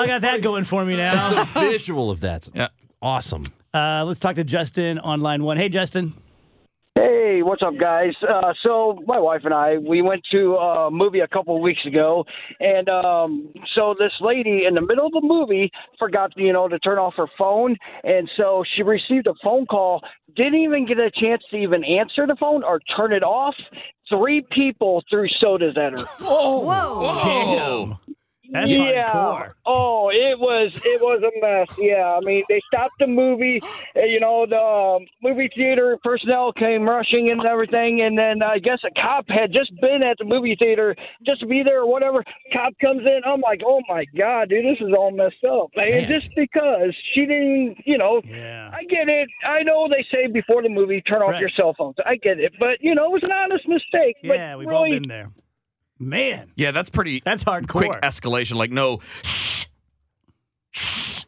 I 0.00 0.06
got 0.06 0.22
that 0.22 0.40
going 0.40 0.64
for 0.64 0.86
me 0.86 0.96
now. 0.96 1.44
The 1.44 1.60
Visual 1.60 2.10
of 2.10 2.20
that's 2.20 2.48
Yeah. 2.54 2.68
awesome. 3.02 3.42
Uh, 3.74 4.04
let's 4.06 4.20
talk 4.20 4.36
to 4.36 4.44
Justin 4.44 4.98
on 4.98 5.20
line 5.20 5.42
one. 5.44 5.58
Hey, 5.58 5.68
Justin. 5.68 6.14
Hey, 6.96 7.42
what's 7.42 7.60
up, 7.60 7.74
guys? 7.76 8.12
Uh, 8.22 8.52
so 8.62 9.00
my 9.04 9.18
wife 9.18 9.40
and 9.42 9.52
I, 9.52 9.78
we 9.78 10.00
went 10.00 10.22
to 10.30 10.54
a 10.54 10.92
movie 10.92 11.18
a 11.18 11.26
couple 11.26 11.56
of 11.56 11.60
weeks 11.60 11.84
ago, 11.84 12.24
and 12.60 12.88
um, 12.88 13.52
so 13.74 13.96
this 13.98 14.12
lady 14.20 14.64
in 14.64 14.74
the 14.74 14.80
middle 14.80 15.06
of 15.06 15.12
the 15.12 15.20
movie 15.20 15.72
forgot, 15.98 16.30
you 16.36 16.52
know, 16.52 16.68
to 16.68 16.78
turn 16.78 16.98
off 16.98 17.14
her 17.16 17.26
phone, 17.36 17.76
and 18.04 18.30
so 18.36 18.62
she 18.76 18.84
received 18.84 19.26
a 19.26 19.34
phone 19.42 19.66
call, 19.66 20.02
didn't 20.36 20.54
even 20.54 20.86
get 20.86 20.98
a 21.00 21.10
chance 21.10 21.42
to 21.50 21.56
even 21.56 21.82
answer 21.82 22.28
the 22.28 22.36
phone 22.38 22.62
or 22.62 22.78
turn 22.96 23.12
it 23.12 23.24
off. 23.24 23.56
Three 24.08 24.46
people 24.52 25.02
threw 25.10 25.26
sodas 25.40 25.76
at 25.76 25.98
her. 25.98 26.06
Whoa. 26.20 27.12
Damn. 27.24 28.13
That's 28.54 28.70
yeah. 28.70 29.06
hardcore. 29.12 29.52
Oh, 29.66 30.10
it 30.10 30.38
was 30.38 30.72
it 30.84 31.00
was 31.02 31.22
a 31.22 31.32
mess. 31.40 31.76
Yeah, 31.78 32.16
I 32.16 32.20
mean 32.20 32.44
they 32.48 32.60
stopped 32.72 32.94
the 33.00 33.06
movie. 33.06 33.60
uh, 33.96 34.00
You 34.00 34.20
know 34.20 34.46
the 34.46 34.60
um, 34.62 35.06
movie 35.22 35.50
theater 35.54 35.98
personnel 36.04 36.52
came 36.52 36.88
rushing 36.88 37.30
and 37.30 37.44
everything, 37.44 38.00
and 38.00 38.16
then 38.16 38.42
I 38.42 38.58
guess 38.60 38.78
a 38.84 38.90
cop 39.00 39.26
had 39.28 39.52
just 39.52 39.72
been 39.80 40.02
at 40.02 40.16
the 40.18 40.24
movie 40.24 40.56
theater 40.58 40.94
just 41.26 41.40
to 41.40 41.46
be 41.46 41.62
there 41.62 41.80
or 41.82 41.90
whatever. 41.90 42.22
Cop 42.52 42.72
comes 42.80 43.00
in. 43.02 43.20
I'm 43.26 43.40
like, 43.40 43.60
oh 43.66 43.80
my 43.88 44.04
god, 44.16 44.48
dude, 44.50 44.64
this 44.64 44.78
is 44.86 44.94
all 44.96 45.10
messed 45.10 45.44
up. 45.44 45.70
And 45.76 46.06
just 46.06 46.28
because 46.36 46.94
she 47.12 47.26
didn't, 47.26 47.76
you 47.84 47.98
know, 47.98 48.22
Yeah. 48.24 48.70
I 48.72 48.84
get 48.84 49.08
it. 49.08 49.28
I 49.46 49.62
know 49.64 49.88
they 49.88 50.04
say 50.12 50.26
before 50.28 50.62
the 50.62 50.68
movie 50.68 51.00
turn 51.02 51.22
off 51.22 51.30
Right. 51.32 51.40
your 51.40 51.50
cell 51.56 51.74
phones. 51.76 51.96
I 52.06 52.16
get 52.16 52.38
it, 52.38 52.52
but 52.60 52.78
you 52.80 52.94
know 52.94 53.06
it 53.06 53.12
was 53.12 53.22
an 53.24 53.32
honest 53.32 53.66
mistake. 53.66 54.16
Yeah, 54.22 54.54
we've 54.56 54.68
really, 54.68 54.92
all 54.94 55.00
been 55.00 55.08
there. 55.08 55.30
Man, 56.04 56.50
Yeah, 56.56 56.70
that's 56.70 56.90
pretty 56.90 57.22
that's 57.24 57.44
hardcore. 57.44 57.66
quick 57.66 58.00
escalation. 58.02 58.54
Like, 58.56 58.70
no, 58.70 59.00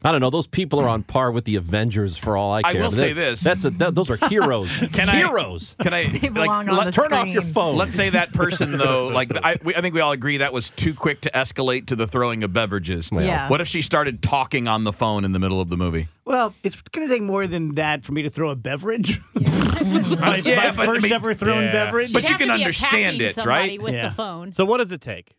I 0.06 0.12
don't 0.12 0.20
know. 0.20 0.30
Those 0.30 0.46
people 0.46 0.78
are 0.80 0.88
on 0.88 1.02
par 1.02 1.32
with 1.32 1.44
the 1.44 1.56
Avengers 1.56 2.16
for 2.16 2.36
all 2.36 2.52
I 2.52 2.62
care. 2.62 2.70
I 2.70 2.72
care. 2.74 2.82
will 2.82 2.90
That- 2.90 2.96
say 2.96 3.12
this. 3.12 3.40
That's 3.40 3.64
a, 3.64 3.70
that, 3.70 3.94
those 3.96 4.08
are 4.08 4.16
heroes. 4.28 4.70
Can 4.92 5.08
I- 5.08 5.16
heroes. 5.16 5.74
can 5.82 5.92
I 5.92 6.04
They 6.06 6.28
like, 6.30 6.48
on 6.48 6.66
let- 6.66 6.86
the 6.86 6.92
Turn 6.92 7.12
off 7.12 7.26
your 7.26 7.42
phone. 7.42 7.76
Let's 7.76 7.94
say 7.94 8.10
that 8.10 8.32
person 8.32 8.72
though, 8.78 9.08
like 9.08 9.34
I, 9.36 9.56
we, 9.64 9.74
I 9.74 9.80
think 9.80 9.94
we 9.94 10.00
all 10.00 10.12
agree 10.12 10.36
that 10.38 10.52
was 10.52 10.70
too 10.70 10.94
quick 10.94 11.22
to 11.22 11.30
escalate 11.32 11.86
to 11.86 11.96
the 11.96 12.06
throwing 12.06 12.44
of 12.44 12.52
beverages. 12.52 13.10
Yeah. 13.12 13.48
What 13.48 13.60
if 13.60 13.66
she 13.68 13.82
started 13.82 14.22
talking 14.22 14.68
on 14.68 14.84
the 14.84 14.92
phone 14.92 15.24
in 15.24 15.32
the 15.32 15.38
middle 15.40 15.60
of 15.60 15.68
the 15.70 15.76
movie? 15.76 16.06
Well, 16.24 16.54
it's 16.62 16.80
going 16.82 17.08
to 17.08 17.12
take 17.12 17.22
more 17.22 17.46
than 17.48 17.74
that 17.74 18.04
for 18.04 18.12
me 18.12 18.22
to 18.22 18.30
throw 18.30 18.50
a 18.50 18.56
beverage. 18.56 19.18
my 19.34 20.40
Yeah, 20.44 20.56
my 20.56 20.70
but 20.70 20.78
I 20.80 20.86
first 20.86 21.02
mean- 21.04 21.12
ever 21.12 21.34
thrown 21.34 21.64
Yeah. 21.64 21.72
beverage. 21.72 22.12
But 22.12 22.22
You'd 22.22 22.30
you 22.32 22.36
can 22.38 22.50
understand 22.50 23.20
it, 23.22 23.34
somebody 23.34 23.70
right? 23.78 23.82
With 23.82 23.94
Yeah. 23.94 24.08
the 24.08 24.14
phone. 24.14 24.52
So 24.52 24.64
what 24.64 24.78
does 24.78 24.92
it 24.92 25.00
take? 25.00 25.34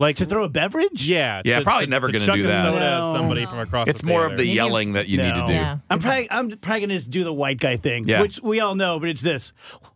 Like 0.00 0.16
to 0.16 0.24
throw 0.26 0.42
a 0.44 0.48
beverage? 0.48 1.06
Yeah. 1.06 1.42
Yeah, 1.44 1.58
to- 1.58 1.64
probably 1.64 1.84
to- 1.86 1.90
never 1.90 2.06
to 2.08 2.12
gonna 2.14 2.24
chuck 2.26 2.34
do 2.36 2.44
a 2.46 2.48
that. 2.48 2.64
Soda 2.64 2.80
No. 2.80 3.08
at 3.08 3.12
somebody 3.12 3.44
from 3.46 3.58
across. 3.60 3.86
It's 3.86 4.00
the 4.00 4.06
more 4.08 4.24
of 4.26 4.32
the 4.32 4.38
theater. 4.44 4.54
yelling 4.56 4.94
that 4.94 5.08
you 5.08 5.18
need 5.18 5.32
to 5.34 5.46
do. 5.46 5.52
Yeah. 5.52 5.76
I'm 5.90 5.98
probably 6.00 6.28
I'm 6.30 6.48
probably 6.56 6.86
going 6.86 6.98
to 7.00 7.08
do 7.08 7.22
the 7.22 7.32
white 7.32 7.60
guy 7.60 7.76
thing, 7.76 8.08
Yeah. 8.08 8.22
which 8.22 8.40
we 8.42 8.58
all 8.60 8.74
know, 8.74 8.98
but 8.98 9.08
it's 9.10 9.20
this. 9.22 9.52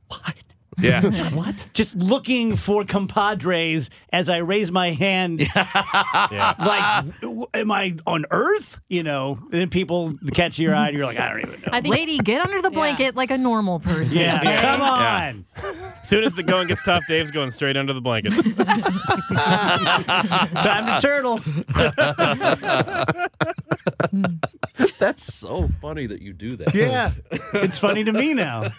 What? 0.09 0.35
Yeah. 0.79 1.03
what? 1.35 1.67
Just 1.75 1.95
looking 1.97 2.57
for 2.57 2.85
compadres 2.85 3.91
as 4.13 4.29
I 4.29 4.39
raise 4.39 4.71
my 4.73 4.91
hand. 4.93 5.41
yeah. 5.41 6.55
Like, 6.65 7.21
w- 7.21 7.47
am 7.55 7.71
I 7.71 7.97
on 8.07 8.25
Earth? 8.31 8.81
You 8.89 9.03
know, 9.03 9.39
and 9.51 9.61
then 9.61 9.71
people 9.71 10.15
catch 10.33 10.59
your 10.59 10.75
eye 10.75 10.89
and 10.89 10.97
you're 10.97 11.07
like, 11.07 11.19
I 11.19 11.29
don't 11.31 11.41
even 11.41 11.61
know. 11.61 11.69
I 11.73 11.81
think 11.81 11.95
Lady, 11.95 12.19
get 12.19 12.41
under 12.45 12.61
the 12.63 12.71
blanket 12.71 13.15
like 13.17 13.31
a 13.31 13.39
normal 13.39 13.81
person. 13.81 14.17
Yeah, 14.17 14.39
okay? 14.41 14.57
come 14.57 14.81
Yeah. 14.81 15.29
on. 15.31 15.45
As 15.57 16.09
soon 16.09 16.25
as 16.25 16.35
the 16.35 16.43
going 16.43 16.69
gets 16.69 16.83
tough, 16.83 17.03
Dave's 17.09 17.31
going 17.31 17.51
straight 17.51 17.77
under 17.77 17.93
the 17.93 18.01
blanket. 18.01 18.33
Time 19.35 20.87
to 20.87 20.99
turtle. 21.01 21.41
That's 24.99 25.33
so 25.35 25.69
funny 25.81 26.07
that 26.07 26.21
you 26.23 26.33
do 26.33 26.57
that. 26.57 26.75
Yeah. 26.75 27.13
It's 27.55 27.79
funny 27.79 28.05
to 28.05 28.13
me 28.13 28.35
now. 28.35 28.71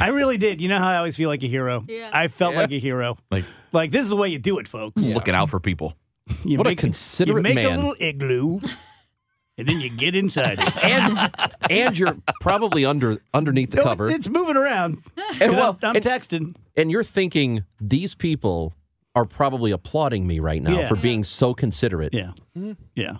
I 0.00 0.08
really 0.08 0.36
did. 0.36 0.60
You 0.60 0.68
know 0.68 0.78
how 0.78 0.88
I 0.88 0.96
always 0.98 1.16
feel 1.16 1.28
like 1.28 1.42
a 1.42 1.46
hero? 1.48 1.84
Yeah. 1.88 2.10
I 2.12 2.28
felt 2.28 2.54
like 2.54 2.70
a 2.70 2.78
hero. 2.78 3.16
Like 3.30 3.44
Like, 3.72 3.90
this 3.90 4.02
is 4.02 4.08
the 4.08 4.16
way 4.16 4.28
you 4.28 4.38
do 4.38 4.58
it, 4.58 4.68
folks. 4.68 5.02
looking 5.02 5.34
out 5.34 5.50
for 5.50 5.60
people. 5.60 5.94
You 6.44 6.58
What 6.58 6.66
a 6.68 6.70
make, 6.70 6.78
considerate 6.78 7.38
You 7.38 7.42
make 7.42 7.54
man. 7.56 7.72
a 7.72 7.76
little 7.76 7.96
igloo, 7.98 8.60
and 9.58 9.66
then 9.66 9.80
you 9.80 9.90
get 9.90 10.14
inside 10.14 10.58
it. 10.60 10.84
and 10.84 11.30
and 11.68 11.98
you're 11.98 12.16
probably 12.40 12.84
under 12.86 13.20
underneath 13.34 13.70
the 13.72 13.78
No, 13.78 13.82
cover. 13.82 14.08
It's 14.08 14.28
moving 14.28 14.56
around. 14.56 14.98
And 15.40 15.52
well, 15.52 15.76
I'm, 15.82 15.90
I'm 15.90 15.96
and- 15.96 16.04
texting. 16.04 16.54
and 16.76 16.88
you're 16.90 17.02
thinking 17.04 17.64
these 17.80 18.14
people 18.14 18.74
are 19.16 19.24
probably 19.24 19.72
applauding 19.72 20.24
me 20.24 20.38
right 20.38 20.62
now 20.62 20.78
Yeah. 20.78 20.88
for 20.88 20.94
being 20.94 21.24
so 21.24 21.52
considerate. 21.52 22.14
Yeah. 22.14 22.30
Hmm. 22.54 22.72
Yeah. 22.94 23.14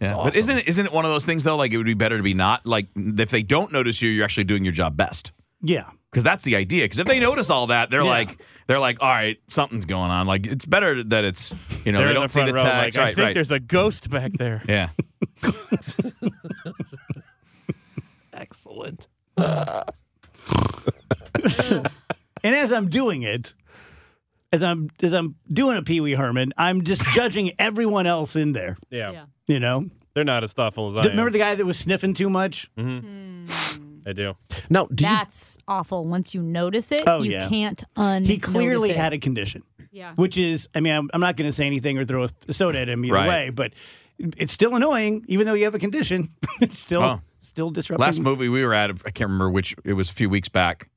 Yeah. 0.00 0.14
But 0.14 0.34
isn't 0.34 0.56
it 0.58 0.66
isn't 0.66 0.86
it 0.86 0.92
one 0.92 1.04
of 1.04 1.10
those 1.10 1.26
things 1.26 1.44
though? 1.44 1.56
Like 1.56 1.72
it 1.72 1.76
would 1.76 1.84
be 1.86 1.92
better 1.94 2.16
to 2.16 2.22
be 2.22 2.32
not 2.34 2.64
like 2.64 2.86
if 2.96 3.28
they 3.30 3.42
don't 3.42 3.70
notice 3.70 4.00
you, 4.00 4.08
you're 4.08 4.24
actually 4.24 4.44
doing 4.44 4.64
your 4.64 4.72
job 4.72 4.96
best. 4.96 5.30
Yeah. 5.62 5.90
Because 6.16 6.24
that's 6.24 6.44
the 6.44 6.56
idea. 6.56 6.84
Because 6.86 6.98
if 6.98 7.06
they 7.06 7.20
notice 7.20 7.50
all 7.50 7.66
that, 7.66 7.90
they're 7.90 8.00
Yeah. 8.00 8.08
like 8.08 8.38
they're 8.68 8.78
like, 8.80 9.02
all 9.02 9.10
right, 9.10 9.36
something's 9.48 9.84
going 9.84 10.10
on. 10.10 10.26
Like 10.26 10.46
it's 10.46 10.64
better 10.64 11.04
that 11.04 11.24
it's 11.24 11.52
you 11.84 11.92
know 11.92 11.98
They're 11.98 12.08
they 12.08 12.14
don't 12.14 12.22
the 12.22 12.28
see 12.30 12.44
the 12.46 12.54
row, 12.54 12.62
text. 12.62 12.96
like, 12.96 13.04
I 13.04 13.08
think 13.12 13.18
right. 13.26 13.34
there's 13.34 13.50
a 13.50 13.60
ghost 13.60 14.08
back 14.08 14.32
there. 14.32 14.62
Yeah. 14.66 14.88
Excellent. 18.32 19.08
And 19.36 19.84
as 22.54 22.72
I'm 22.72 22.88
doing 22.88 23.22
it, 23.22 23.52
as 24.52 24.62
I'm 24.64 24.88
as 25.02 25.12
I'm 25.12 25.34
doing 25.52 25.76
a 25.76 25.82
Pee 25.82 26.00
Wee 26.00 26.12
Herman, 26.14 26.52
I'm 26.56 26.84
just 26.84 27.06
judging 27.10 27.52
everyone 27.58 28.06
else 28.06 28.36
in 28.36 28.52
there. 28.52 28.76
Yeah. 28.88 29.10
Yeah. 29.12 29.24
You 29.48 29.60
know, 29.60 29.90
They're 30.14 30.24
not 30.24 30.44
as 30.44 30.52
thoughtful 30.54 30.88
as 30.88 30.96
I 30.96 31.00
remember 31.10 31.26
am. 31.28 31.32
the 31.32 31.38
guy 31.40 31.54
that 31.56 31.66
was 31.66 31.78
sniffing 31.78 32.14
too 32.14 32.30
much? 32.30 32.70
Mm-hmm. 32.78 33.46
Hmm. 33.52 33.85
I 34.06 34.12
do. 34.12 34.36
No, 34.70 34.86
do 34.86 35.04
you, 35.04 35.10
That's 35.10 35.58
awful. 35.66 36.04
Once 36.06 36.32
you 36.34 36.40
notice 36.42 36.92
it, 36.92 37.02
Oh, 37.08 37.22
you 37.22 37.32
yeah. 37.32 37.48
can't 37.48 37.82
un. 37.96 38.24
He 38.24 38.38
clearly 38.38 38.90
it. 38.90 38.96
had 38.96 39.12
a 39.12 39.18
condition, 39.18 39.62
Yeah. 39.90 40.12
which 40.14 40.38
is, 40.38 40.68
I 40.74 40.80
mean, 40.80 40.94
I'm, 40.94 41.10
I'm 41.12 41.20
not 41.20 41.36
going 41.36 41.48
to 41.48 41.52
say 41.52 41.66
anything 41.66 41.98
or 41.98 42.04
throw 42.04 42.28
a 42.48 42.52
soda 42.52 42.78
at 42.78 42.88
him 42.88 43.04
either 43.04 43.14
Right. 43.14 43.28
way, 43.28 43.50
but 43.50 43.72
it's 44.18 44.52
still 44.52 44.74
annoying, 44.76 45.24
even 45.28 45.44
though 45.46 45.54
you 45.54 45.64
have 45.64 45.74
a 45.74 45.78
condition. 45.80 46.28
it's 46.60 46.78
still 46.78 47.02
Oh. 47.02 47.20
still 47.40 47.70
disrupting. 47.70 48.00
Last 48.04 48.20
movie 48.20 48.48
we 48.48 48.64
were 48.64 48.74
at, 48.74 48.90
I 49.04 49.10
can't 49.10 49.28
remember 49.28 49.50
which. 49.50 49.74
It 49.84 49.94
was 49.94 50.08
a 50.08 50.12
few 50.12 50.30
weeks 50.30 50.48
back. 50.48 50.88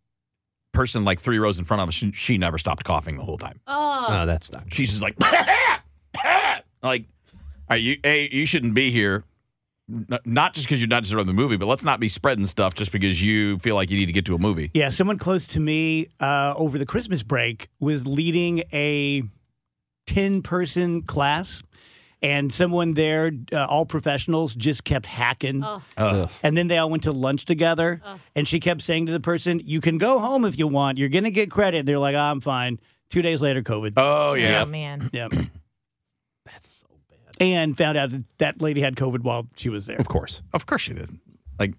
Person 0.71 1.03
like 1.03 1.19
three 1.19 1.39
rows 1.39 1.57
in 1.57 1.65
front 1.65 1.81
of 1.81 1.87
us, 1.87 1.95
she, 1.95 2.11
she 2.11 2.37
never 2.37 2.59
stopped 2.59 2.83
coughing 2.83 3.17
the 3.17 3.23
whole 3.23 3.39
time. 3.39 3.59
Oh. 3.65 4.05
no, 4.07 4.25
that's 4.27 4.51
not. 4.51 4.71
She's 4.71 4.89
just 4.91 5.01
like, 5.01 5.15
like, 6.83 7.05
all 7.33 7.71
right, 7.71 7.81
you, 7.81 7.97
hey, 8.03 8.29
you 8.31 8.45
shouldn't 8.45 8.75
be 8.75 8.91
here. 8.91 9.23
N- 9.89 10.19
Not 10.25 10.53
just 10.53 10.67
because 10.67 10.79
you're 10.81 10.87
not 10.87 11.03
disrupting 11.03 11.27
the 11.27 11.33
movie, 11.41 11.57
but 11.57 11.65
let's 11.67 11.83
not 11.83 11.99
be 11.99 12.07
spreading 12.09 12.45
stuff 12.45 12.75
just 12.75 12.91
because 12.91 13.21
you 13.21 13.57
feel 13.59 13.75
like 13.75 13.89
you 13.89 13.97
need 13.97 14.05
to 14.05 14.11
get 14.13 14.25
to 14.25 14.35
a 14.35 14.37
movie. 14.37 14.69
Yeah, 14.73 14.89
someone 14.89 15.17
close 15.17 15.47
to 15.47 15.59
me 15.59 16.07
uh, 16.19 16.53
over 16.55 16.77
the 16.77 16.85
Christmas 16.85 17.23
break 17.23 17.69
was 17.79 18.05
leading 18.05 18.63
a 18.71 19.23
10 20.07 20.41
person 20.41 21.01
class, 21.03 21.63
and 22.21 22.53
someone 22.53 22.93
there, 22.95 23.31
uh, 23.53 23.65
all 23.65 23.85
professionals, 23.85 24.53
just 24.53 24.83
kept 24.83 25.05
hacking. 25.05 25.63
Oh. 25.97 26.29
And 26.43 26.57
then 26.57 26.67
they 26.67 26.77
all 26.77 26.89
went 26.89 27.03
to 27.03 27.11
lunch 27.11 27.45
together, 27.45 28.01
and 28.35 28.47
she 28.47 28.59
kept 28.59 28.81
saying 28.81 29.05
to 29.05 29.11
the 29.11 29.19
person, 29.19 29.61
You 29.63 29.79
can 29.81 29.97
go 29.97 30.19
home 30.19 30.45
if 30.45 30.57
you 30.57 30.67
want. 30.67 30.97
You're 30.97 31.09
going 31.09 31.23
to 31.23 31.31
get 31.31 31.49
credit. 31.49 31.85
They're 31.85 31.99
like, 31.99 32.15
oh, 32.15 32.19
I'm 32.19 32.41
fine. 32.41 32.79
Two 33.09 33.21
days 33.21 33.41
later, 33.41 33.61
COVID. 33.63 33.93
Oh 33.97 34.31
Oh, 34.31 34.33
yeah, 34.33 34.65
man. 34.65 35.09
Yep. 35.13 35.31
That's 37.39 37.47
so 37.47 37.55
bad. 37.55 37.59
And 37.61 37.77
found 37.77 37.97
out 37.97 38.11
that 38.11 38.23
that 38.37 38.61
lady 38.61 38.81
had 38.81 38.95
COVID 38.95 39.21
while 39.21 39.47
she 39.55 39.69
was 39.69 39.85
there. 39.85 39.97
Of 39.97 40.07
course. 40.07 40.41
of 40.53 40.65
course 40.65 40.81
she 40.81 40.93
did. 40.93 41.09
Like, 41.59 41.73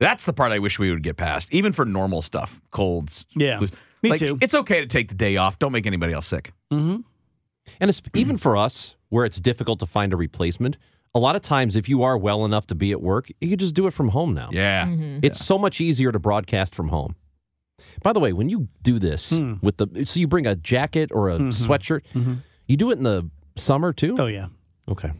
that's 0.00 0.24
the 0.24 0.32
part 0.32 0.52
I 0.52 0.58
wish 0.60 0.78
we 0.78 0.90
would 0.90 1.02
get 1.02 1.16
past, 1.16 1.48
even 1.52 1.72
for 1.72 1.84
normal 1.84 2.22
stuff, 2.22 2.60
colds. 2.70 3.24
Yeah. 3.34 3.58
flus. 3.60 3.72
Me 4.02 4.10
Like, 4.10 4.20
too. 4.20 4.38
It's 4.40 4.54
okay 4.54 4.80
to 4.80 4.86
take 4.86 5.08
the 5.08 5.14
day 5.16 5.36
off. 5.36 5.58
Don't 5.58 5.72
make 5.72 5.86
anybody 5.86 6.12
else 6.12 6.26
sick. 6.28 6.52
Mm-hmm. 6.72 6.98
And 7.80 7.88
it's, 7.90 8.00
even 8.14 8.36
for 8.36 8.56
us, 8.56 8.94
where 9.08 9.24
it's 9.24 9.40
difficult 9.40 9.80
to 9.80 9.86
find 9.86 10.12
a 10.12 10.16
replacement, 10.16 10.76
a 11.14 11.18
lot 11.18 11.34
of 11.34 11.42
times 11.42 11.74
if 11.74 11.88
you 11.88 12.02
are 12.04 12.16
well 12.16 12.44
enough 12.44 12.66
to 12.68 12.74
be 12.76 12.92
at 12.92 13.00
work, 13.02 13.28
you 13.40 13.48
can 13.48 13.58
just 13.58 13.74
do 13.74 13.86
it 13.88 13.92
from 13.92 14.08
home 14.10 14.34
now. 14.34 14.50
Yeah. 14.52 14.88
It's 15.22 15.44
so 15.44 15.58
much 15.58 15.80
easier 15.80 16.12
to 16.12 16.18
broadcast 16.18 16.74
from 16.74 16.88
home. 16.88 17.16
By 18.02 18.12
the 18.12 18.20
way, 18.20 18.32
when 18.32 18.48
you 18.48 18.68
do 18.82 18.98
this 19.00 19.30
Hmm. 19.30 19.54
with 19.62 19.78
the 19.78 20.06
so 20.06 20.20
you 20.20 20.28
bring 20.28 20.46
a 20.46 20.54
jacket 20.54 21.10
or 21.12 21.28
a 21.30 21.38
sweatshirt, 21.38 22.02
you 22.66 22.76
do 22.76 22.90
it 22.90 22.98
in 22.98 23.02
the 23.04 23.28
summer 23.56 23.92
too? 23.92 24.12
Mm-hmm. 24.12 24.20
Oh, 24.20 24.26
yeah. 24.26 24.46
Okay. 24.88 25.10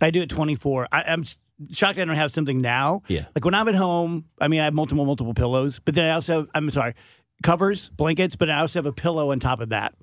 I 0.00 0.10
do 0.10 0.22
it 0.22 0.28
24. 0.28 0.88
I, 0.92 1.02
I'm 1.04 1.24
shocked 1.72 1.98
I 1.98 2.04
don't 2.04 2.16
have 2.16 2.32
something 2.32 2.60
now. 2.60 3.02
Yeah. 3.08 3.26
Like 3.34 3.44
when 3.44 3.54
I'm 3.54 3.68
at 3.68 3.74
home, 3.74 4.26
I 4.40 4.48
mean, 4.48 4.60
I 4.60 4.64
have 4.64 4.74
multiple, 4.74 5.04
multiple 5.04 5.34
pillows, 5.34 5.78
but 5.78 5.94
then 5.94 6.04
I 6.04 6.14
also 6.14 6.40
have, 6.40 6.48
I'm 6.54 6.70
sorry, 6.70 6.94
covers, 7.42 7.88
blankets, 7.90 8.36
but 8.36 8.50
I 8.50 8.60
also 8.60 8.78
have 8.78 8.86
a 8.86 8.92
pillow 8.92 9.32
on 9.32 9.40
top 9.40 9.60
of 9.60 9.70
that. 9.70 9.94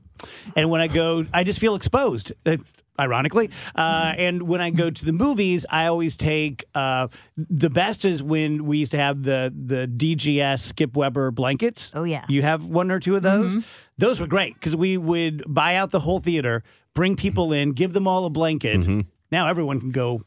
And 0.55 0.69
when 0.69 0.81
I 0.81 0.87
go, 0.87 1.25
I 1.33 1.43
just 1.43 1.59
feel 1.59 1.75
exposed, 1.75 2.31
uh, 2.45 2.57
ironically. 2.99 3.49
Uh, 3.75 4.13
and 4.17 4.43
when 4.43 4.61
I 4.61 4.69
go 4.69 4.89
to 4.89 5.05
the 5.05 5.11
movies, 5.11 5.65
I 5.69 5.87
always 5.87 6.15
take 6.15 6.63
uh, 6.75 7.07
the 7.35 7.69
best 7.69 8.05
is 8.05 8.21
when 8.23 8.65
we 8.65 8.77
used 8.77 8.91
to 8.91 8.97
have 8.97 9.23
the 9.23 9.53
the 9.53 9.87
DGS 9.87 10.59
Skip 10.59 10.95
Weber 10.95 11.31
blankets. 11.31 11.91
Oh, 11.93 12.03
yeah. 12.03 12.25
You 12.29 12.41
have 12.41 12.65
one 12.65 12.91
or 12.91 12.99
two 12.99 13.15
of 13.15 13.23
those? 13.23 13.57
Those 13.97 14.19
were 14.19 14.27
great 14.27 14.53
because 14.53 14.75
we 14.75 14.97
would 14.97 15.43
buy 15.47 15.75
out 15.75 15.91
the 15.91 15.99
whole 15.99 16.19
theater, 16.19 16.63
bring 16.93 17.15
people 17.15 17.53
in, 17.53 17.71
give 17.71 17.93
them 17.93 18.07
all 18.07 18.25
a 18.25 18.29
blanket. 18.29 18.81
Mm-hmm. 18.81 19.01
Now 19.31 19.47
everyone 19.47 19.79
can 19.79 19.91
go 19.91 20.21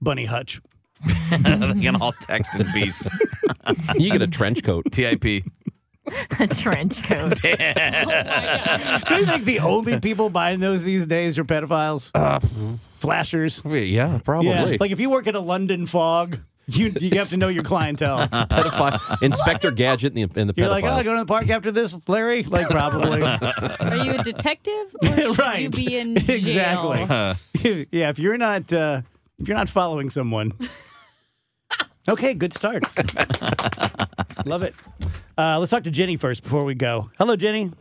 bunny 0.00 0.24
hutch. 0.24 0.60
they 1.30 1.38
can 1.38 1.96
all 2.00 2.12
text 2.12 2.54
in 2.54 2.66
peace. 2.72 3.06
You 3.96 4.12
get 4.12 4.22
a 4.22 4.28
trench 4.28 4.62
coat. 4.62 4.92
TIP. 4.92 5.44
A 6.38 6.46
trench 6.46 7.02
coat. 7.02 7.40
Oh 7.44 7.50
my 7.50 7.74
God. 7.74 9.04
Do 9.08 9.14
you 9.16 9.26
think 9.26 9.44
the 9.44 9.58
only 9.58 9.98
people 9.98 10.30
buying 10.30 10.60
those 10.60 10.84
these 10.84 11.04
days 11.04 11.36
are 11.36 11.44
pedophiles? 11.44 12.12
Uh, 12.14 12.38
Flashers? 13.00 13.60
Yeah, 13.64 14.20
probably. 14.24 14.50
Yeah. 14.50 14.76
Like 14.78 14.92
if 14.92 15.00
you 15.00 15.10
work 15.10 15.26
at 15.26 15.34
a 15.34 15.40
London 15.40 15.86
fog, 15.86 16.38
you 16.66 16.92
you 17.00 17.18
have 17.18 17.28
to 17.30 17.36
know 17.36 17.48
your 17.48 17.62
clientele. 17.62 18.26
Pedophile. 18.28 19.22
Inspector 19.22 19.70
Gadget 19.72 20.16
and 20.16 20.30
the, 20.30 20.40
and 20.40 20.50
the 20.50 20.54
You're 20.56 20.68
pedophiles. 20.68 20.70
like, 20.70 20.84
oh, 20.84 21.02
going 21.04 21.16
to 21.18 21.22
the 21.22 21.26
park 21.26 21.48
after 21.48 21.70
this, 21.70 21.96
Larry? 22.08 22.42
Like, 22.42 22.68
probably. 22.68 23.22
Are 23.22 23.96
you 23.96 24.14
a 24.18 24.22
detective 24.22 24.96
or 25.02 25.16
should 25.16 25.38
right. 25.38 25.60
you 25.60 25.70
be 25.70 25.96
in 25.96 26.16
jail? 26.16 26.92
exactly. 26.92 27.86
yeah, 27.92 28.08
if 28.10 28.18
you're 28.18 28.38
not 28.38 28.72
uh, 28.72 29.02
if 29.38 29.48
you're 29.48 29.56
not 29.56 29.68
following 29.68 30.10
someone. 30.10 30.52
Okay, 32.08 32.34
good 32.34 32.54
start. 32.54 32.84
Love 34.46 34.62
it. 34.62 34.74
Uh, 35.36 35.58
let's 35.58 35.70
talk 35.70 35.82
to 35.84 35.90
Jenny 35.90 36.16
first 36.16 36.42
before 36.42 36.64
we 36.64 36.74
go. 36.74 37.10
Hello, 37.18 37.34
Jenny. 37.34 37.72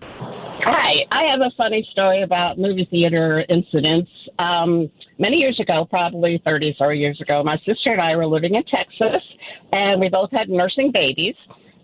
Hi, 0.68 1.06
I 1.12 1.26
have 1.30 1.42
a 1.42 1.52
funny 1.56 1.88
story 1.92 2.24
about 2.24 2.58
movie 2.58 2.88
theater 2.90 3.46
incidents. 3.50 4.10
Um, 4.40 4.90
many 5.20 5.38
years 5.38 5.60
ago, 5.60 5.86
probably 5.88 6.42
30 6.44 6.78
or 6.80 6.92
years 6.92 7.22
ago, 7.22 7.44
my 7.44 7.58
sister 7.58 7.92
and 7.92 8.02
I 8.02 8.16
were 8.16 8.26
living 8.26 8.56
in 8.56 8.64
Texas, 8.64 9.22
and 9.72 10.02
we 10.02 10.10
both 10.10 10.32
had 10.32 10.50
nursing 10.50 10.92
babies. 10.92 11.36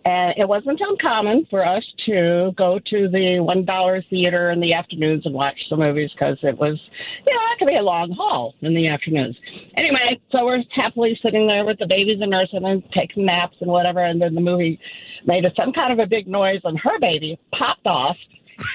And 0.04 0.34
it 0.36 0.48
wasn't 0.48 0.82
uncommon 0.82 1.46
for 1.52 1.64
us 1.64 1.84
to 2.08 2.54
go 2.58 2.80
to 2.90 3.08
the 3.08 3.38
$1 3.40 4.10
theater 4.10 4.50
in 4.50 4.60
the 4.60 4.74
afternoons 4.74 5.28
and 5.28 5.36
watch 5.36 5.60
the 5.70 5.78
movies 5.78 6.10
because 6.16 6.40
it 6.42 6.58
was, 6.58 6.80
you 7.28 7.34
know, 7.36 7.40
it 7.54 7.60
could 7.60 7.68
be 7.68 7.78
a 7.78 7.84
long 7.84 8.10
haul 8.18 8.56
in 8.62 8.74
the 8.74 8.88
afternoons. 8.88 9.36
Anyway, 9.78 10.20
so 10.32 10.44
we're 10.44 10.64
happily 10.76 11.20
sitting 11.22 11.46
there 11.46 11.66
with 11.66 11.78
the 11.78 11.86
babies 11.86 12.18
and 12.20 12.32
nursing 12.32 12.66
and 12.66 12.82
taking 12.98 13.28
naps 13.28 13.58
and 13.62 13.70
whatever. 13.70 14.04
And 14.04 14.20
then 14.20 14.34
the 14.34 14.42
movie 14.42 14.80
made 15.28 15.44
some 15.56 15.72
kind 15.72 15.94
of 15.94 16.00
a 16.00 16.08
big 16.08 16.28
noise, 16.28 16.62
and 16.64 16.80
her 16.80 16.98
baby 17.00 17.40
popped 17.56 17.86
off 17.86 18.18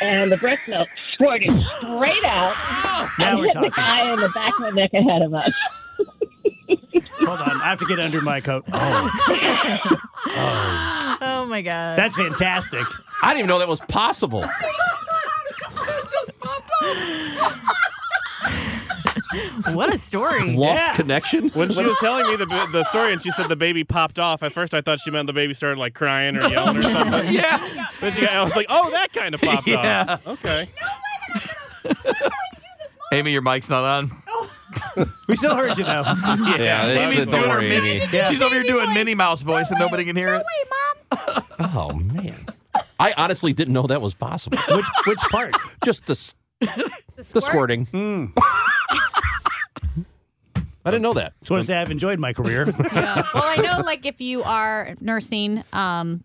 and 0.03 0.31
the 0.33 0.37
breast 0.37 0.69
milk 0.69 0.89
squirted 1.13 1.51
straight 1.79 2.25
out 2.25 2.55
Now 3.19 3.31
and 3.31 3.39
we're 3.41 3.45
hit 3.47 3.53
talking. 3.55 3.71
the 3.71 3.77
guy 3.77 4.13
in 4.13 4.21
the 4.21 4.29
back 4.31 4.53
of 4.59 4.65
the 4.67 4.73
neck 4.73 4.91
ahead 4.95 5.23
of 5.23 5.35
us. 5.35 5.53
Hold 7.21 7.41
on. 7.41 7.61
I 7.61 7.65
have 7.71 7.79
to 7.81 7.87
get 7.87 7.99
under 7.99 8.21
my 8.21 8.41
coat. 8.41 8.65
Oh, 8.73 9.11
oh. 10.29 11.17
oh 11.23 11.47
my 11.47 11.63
god. 11.63 11.99
That's 11.99 12.17
fantastic. 12.17 12.85
I 13.23 13.29
didn't 13.29 13.39
even 13.41 13.49
know 13.49 13.59
that 13.59 13.69
was 13.69 13.81
possible. 13.81 14.45
what 19.73 19.93
a 19.93 19.99
story. 19.99 20.55
Lost 20.57 20.75
Yeah. 20.79 20.95
connection? 20.95 21.49
When 21.51 21.71
she 21.71 21.83
was 21.85 21.97
telling 21.99 22.27
me 22.29 22.37
the 22.37 22.47
the 22.47 22.85
story 22.85 23.13
and 23.13 23.23
she 23.23 23.31
said 23.33 23.49
the 23.49 23.57
baby 23.57 23.85
popped 23.85 24.19
off, 24.19 24.43
at 24.43 24.53
first 24.53 24.75
I 24.75 24.81
thought 24.81 25.01
she 25.01 25.11
meant 25.11 25.27
the 25.27 25.33
baby 25.33 25.55
started 25.55 25.79
like 25.79 25.95
crying 25.95 26.37
or 26.37 26.47
yelling 26.49 26.79
or 26.79 26.83
something. 26.91 27.33
yeah. 27.33 27.86
Then 28.01 28.13
she 28.13 28.21
got, 28.21 28.31
I 28.35 28.45
was 28.45 28.55
like, 28.57 28.67
oh, 28.69 28.91
that 28.91 29.13
kind 29.13 29.35
of 29.35 29.41
popped 29.41 29.67
Yeah. 29.67 30.19
off. 30.25 30.27
Okay. 30.27 30.69
Amy, 33.13 33.33
your 33.33 33.43
mic's 33.43 33.69
not 33.71 33.85
on. 33.85 34.23
We 35.29 35.37
still 35.37 35.55
heard 35.57 35.79
you 35.79 35.85
though. 35.85 36.03
Yeah, 36.59 36.87
that's 36.89 37.13
Amy's 37.13 37.25
the- 37.27 37.31
doing 37.31 37.43
don't 37.43 37.51
her 37.51 37.61
mini. 37.63 38.03
Yeah. 38.13 38.29
She's 38.31 38.43
over 38.43 38.55
here 38.55 38.65
doing 38.65 38.93
Minnie 38.93 39.15
Mouse 39.15 39.43
voice, 39.43 39.71
and 39.71 39.79
nobody 39.79 40.05
can 40.05 40.17
hear 40.17 40.33
no 40.33 40.39
it. 40.39 41.45
Oh 41.59 41.93
man, 41.93 42.47
I 43.01 43.15
honestly 43.17 43.53
didn't 43.55 43.73
know 43.73 43.87
that 43.87 44.03
was 44.03 44.13
possible. 44.15 44.59
which 44.69 44.85
which 45.07 45.19
part? 45.31 45.55
Just 45.85 46.07
the 46.07 46.13
s- 46.13 46.35
The, 46.61 46.91
the 47.17 47.25
squirt? 47.25 47.45
squirting. 47.45 48.33
I 50.85 50.91
didn't 50.91 51.03
know 51.03 51.15
that. 51.15 51.33
Just 51.41 51.51
want 51.51 51.63
to 51.63 51.67
say 51.67 51.77
I've 51.79 51.91
enjoyed 51.91 52.19
my 52.19 52.33
career. 52.33 52.67
Yeah. 52.93 53.23
Well, 53.35 53.43
I 53.45 53.57
know, 53.57 53.83
like, 53.85 54.07
if 54.07 54.21
you 54.21 54.43
are 54.45 54.95
nursing, 55.01 55.65
um, 55.73 56.23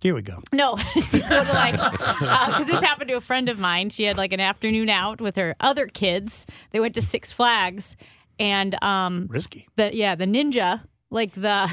Here 0.00 0.14
we 0.14 0.22
go. 0.22 0.42
no, 0.52 0.76
if 0.96 1.12
you 1.12 1.20
go 1.20 1.44
to 1.44 1.52
like, 1.52 1.74
because 1.74 2.66
this 2.66 2.80
happened 2.82 3.08
to 3.08 3.16
a 3.16 3.20
friend 3.20 3.48
of 3.50 3.58
mine. 3.58 3.90
She 3.90 4.04
had 4.04 4.16
like 4.16 4.32
an 4.32 4.40
afternoon 4.40 4.88
out 4.88 5.20
with 5.20 5.36
her 5.36 5.54
other 5.60 5.86
kids. 5.86 6.46
They 6.70 6.80
went 6.80 6.94
to 6.94 7.02
Six 7.02 7.32
Flags, 7.32 7.96
and 8.38 8.82
um, 8.82 9.26
Risky. 9.28 9.68
the 9.76 9.94
yeah, 9.94 10.14
the 10.14 10.24
ninja, 10.24 10.82
like 11.10 11.32
the 11.34 11.70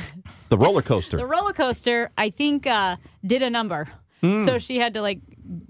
The 0.50 0.57
roller 0.57 0.81
coaster. 0.81 1.15
the 1.24 1.25
roller 1.25 1.53
coaster, 1.53 2.12
I 2.17 2.29
think 2.29 2.67
uh, 2.67 2.98
did 3.25 3.41
a 3.43 3.50
number. 3.50 3.88
Hmm. 4.22 4.39
So 4.39 4.57
she 4.57 4.77
had 4.77 4.93
to 4.96 5.01
like 5.01 5.19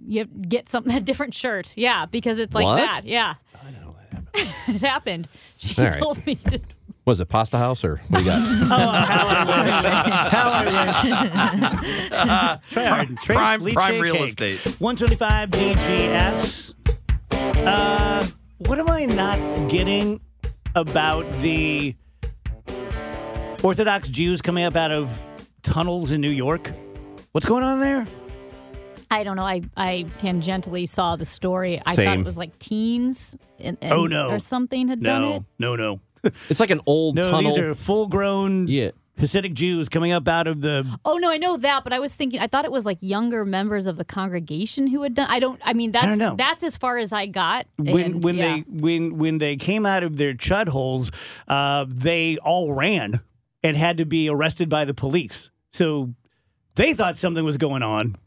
you 0.08 0.26
get 0.26 0.68
something 0.70 0.96
a 0.98 1.00
different 1.02 1.36
shirt. 1.36 1.74
Yeah, 1.78 2.08
because 2.08 2.40
it's 2.40 2.56
like 2.56 2.66
What? 2.66 2.78
that. 2.78 3.02
Yeah. 3.06 3.36
I 3.64 3.70
know 3.72 3.96
that 4.00 4.14
happened. 4.14 4.54
it 4.76 4.82
happened. 4.82 5.28
She 5.58 5.80
All 5.80 5.90
right. 5.90 6.00
told 6.02 6.26
me 6.26 6.36
to 6.36 6.60
Was 7.08 7.20
it 7.22 7.30
Pasta 7.30 7.58
House 7.58 7.86
or 7.86 8.02
what 8.10 8.18
do 8.20 8.26
you 8.26 8.30
got? 8.32 8.42
How 8.68 10.50
I 10.52 10.66
wish. 10.66 12.62
Try 12.70 12.84
hard. 12.86 13.08
Trace 13.20 13.38
Prime- 13.38 13.62
prime 13.74 14.00
real 14.02 14.16
cake. 14.16 14.28
estate. 14.42 14.76
125 14.82 15.50
DGS. 15.52 16.74
Uh, 17.66 18.28
what 18.58 18.78
am 18.78 18.90
I 18.90 19.06
not 19.06 19.70
getting 19.70 20.20
about 20.76 21.24
the 21.42 21.96
Orthodox 23.64 24.10
Jews 24.10 24.42
coming 24.42 24.66
up 24.66 24.76
out 24.76 24.92
of 24.92 25.18
tunnels 25.64 26.12
in 26.12 26.20
New 26.20 26.30
York? 26.32 26.72
What's 27.32 27.46
going 27.48 27.64
on 27.64 27.80
there? 27.80 28.06
I 29.10 29.24
don't 29.24 29.38
know. 29.38 29.44
I, 29.44 29.62
I 29.78 30.06
tangentially 30.20 30.86
saw 30.90 31.16
the 31.16 31.26
story. 31.26 31.82
I 31.86 31.96
thought 31.96 32.18
it 32.20 32.26
was 32.26 32.38
like 32.38 32.60
teens 32.60 33.38
and, 33.60 33.78
and- 33.82 33.94
Oh, 33.94 34.08
no. 34.08 34.30
or 34.32 34.40
something 34.40 34.90
had 34.90 35.00
done 35.00 35.24
it. 35.24 35.28
No, 35.30 35.36
it. 35.38 35.44
no, 35.60 35.76
no. 35.78 36.02
It's 36.50 36.60
like 36.60 36.70
an 36.70 36.82
old 36.86 37.16
No, 37.16 37.24
tunnel. 37.24 37.42
these 37.42 37.58
are 37.58 37.76
full 37.76 38.08
grown 38.08 38.68
yeah. 38.68 38.92
Hasidic 39.18 39.54
Jews 39.56 39.90
coming 39.90 40.12
up 40.12 40.28
out 40.28 40.46
of 40.46 40.62
the. 40.62 40.86
Oh 41.04 41.18
no, 41.18 41.32
I 41.32 41.38
know 41.38 41.58
that, 41.58 41.84
but 41.84 41.92
I 41.92 41.98
was 42.00 42.14
thinking 42.14 42.40
I 42.40 42.46
thought 42.46 42.66
it 42.66 42.72
was 42.72 42.86
like 42.86 43.00
younger 43.02 43.46
members 43.46 43.88
of 43.88 43.98
the 43.98 44.06
congregation 44.06 44.86
who 44.88 45.02
had 45.02 45.16
done. 45.16 45.28
I 45.28 45.40
don't. 45.40 45.60
I 45.66 45.74
mean, 45.74 45.92
that's 45.92 46.06
don't 46.06 46.20
know. 46.20 46.36
that's 46.36 46.64
as 46.64 46.78
far 46.78 47.00
as 47.00 47.12
I 47.12 47.26
got. 47.26 47.66
When 47.78 48.00
and, 48.06 48.24
when 48.24 48.36
yeah. 48.36 48.58
they 48.58 48.60
when 48.68 49.18
when 49.18 49.38
they 49.40 49.56
came 49.56 49.88
out 49.88 50.04
of 50.04 50.18
their 50.18 50.34
chud 50.36 50.68
holes, 50.68 51.10
uh, 51.48 51.86
they 51.88 52.38
all 52.38 52.74
ran 52.74 53.22
and 53.64 53.76
had 53.76 53.98
to 53.98 54.06
be 54.06 54.30
arrested 54.30 54.70
by 54.70 54.86
the 54.86 54.94
police. 54.94 55.50
So 55.72 56.14
they 56.76 56.94
thought 56.94 57.18
something 57.18 57.44
was 57.44 57.58
going 57.58 57.82
on. 57.82 58.18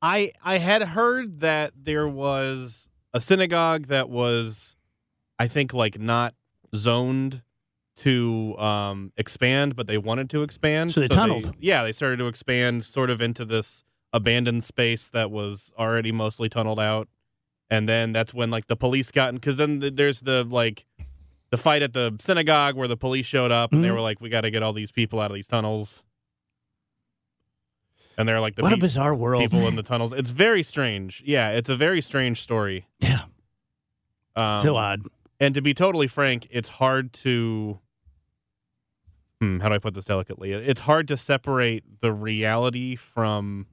I 0.00 0.32
I 0.42 0.56
had 0.56 0.82
heard 0.82 1.40
that 1.40 1.72
there 1.76 2.08
was 2.08 2.88
a 3.12 3.20
synagogue 3.20 3.88
that 3.88 4.08
was, 4.08 4.74
I 5.38 5.48
think, 5.48 5.74
like 5.74 5.98
not 6.00 6.34
zoned 6.74 7.42
to 7.96 8.56
um, 8.58 9.12
expand, 9.16 9.76
but 9.76 9.86
they 9.86 9.98
wanted 9.98 10.28
to 10.30 10.42
expand. 10.42 10.92
So 10.92 11.00
they 11.00 11.08
tunneled. 11.08 11.54
yeah, 11.60 11.84
they 11.84 11.92
started 11.92 12.18
to 12.18 12.26
expand 12.26 12.84
sort 12.84 13.08
of 13.10 13.20
into 13.20 13.44
this 13.44 13.84
abandoned 14.12 14.64
space 14.64 15.10
that 15.10 15.30
was 15.30 15.72
already 15.78 16.10
mostly 16.12 16.48
tunneled 16.48 16.80
out, 16.80 17.08
and 17.70 17.88
then 17.88 18.12
that's 18.12 18.34
when 18.34 18.50
like 18.50 18.66
the 18.66 18.76
police 18.76 19.10
got 19.10 19.28
in 19.30 19.34
because 19.36 19.56
then 19.56 19.80
th- 19.80 19.94
there's 19.96 20.20
the 20.20 20.44
like 20.44 20.86
the 21.50 21.56
fight 21.56 21.82
at 21.82 21.92
the 21.92 22.16
synagogue 22.20 22.74
where 22.74 22.88
the 22.88 22.96
police 22.96 23.26
showed 23.26 23.52
up 23.52 23.72
and 23.72 23.84
they 23.84 23.88
Mhm. 23.88 23.94
were 23.94 24.00
like, 24.00 24.20
"We 24.20 24.28
got 24.28 24.40
to 24.40 24.50
get 24.50 24.62
all 24.64 24.72
these 24.72 24.90
people 24.90 25.20
out 25.20 25.30
of 25.30 25.34
these 25.36 25.46
tunnels." 25.46 26.02
And 28.16 28.28
they're 28.28 28.40
like 28.40 28.54
the 28.54 28.62
what 28.62 28.72
a 28.72 28.76
bizarre 28.76 29.14
world. 29.14 29.42
people 29.42 29.66
in 29.66 29.74
the 29.76 29.82
tunnels. 29.90 30.12
It's 30.12 30.30
very 30.30 30.62
strange. 30.62 31.22
Yeah, 31.26 31.50
it's 31.50 31.68
a 31.68 31.76
very 31.76 32.00
strange 32.00 32.40
story. 32.40 32.86
Yeah, 33.00 33.22
Um, 34.36 34.58
so 34.58 34.76
odd. 34.76 35.02
And 35.44 35.54
to 35.54 35.60
be 35.60 35.74
totally 35.74 36.06
frank, 36.08 36.46
it's 36.50 36.68
hard 36.70 37.12
to. 37.24 37.78
Hmm, 39.40 39.58
how 39.60 39.68
do 39.68 39.74
I 39.74 39.78
put 39.78 39.92
this 39.94 40.06
delicately? 40.06 40.52
It's 40.52 40.80
hard 40.80 41.06
to 41.08 41.16
separate 41.16 41.84
the 42.00 42.12
reality 42.12 42.96
from 42.96 43.66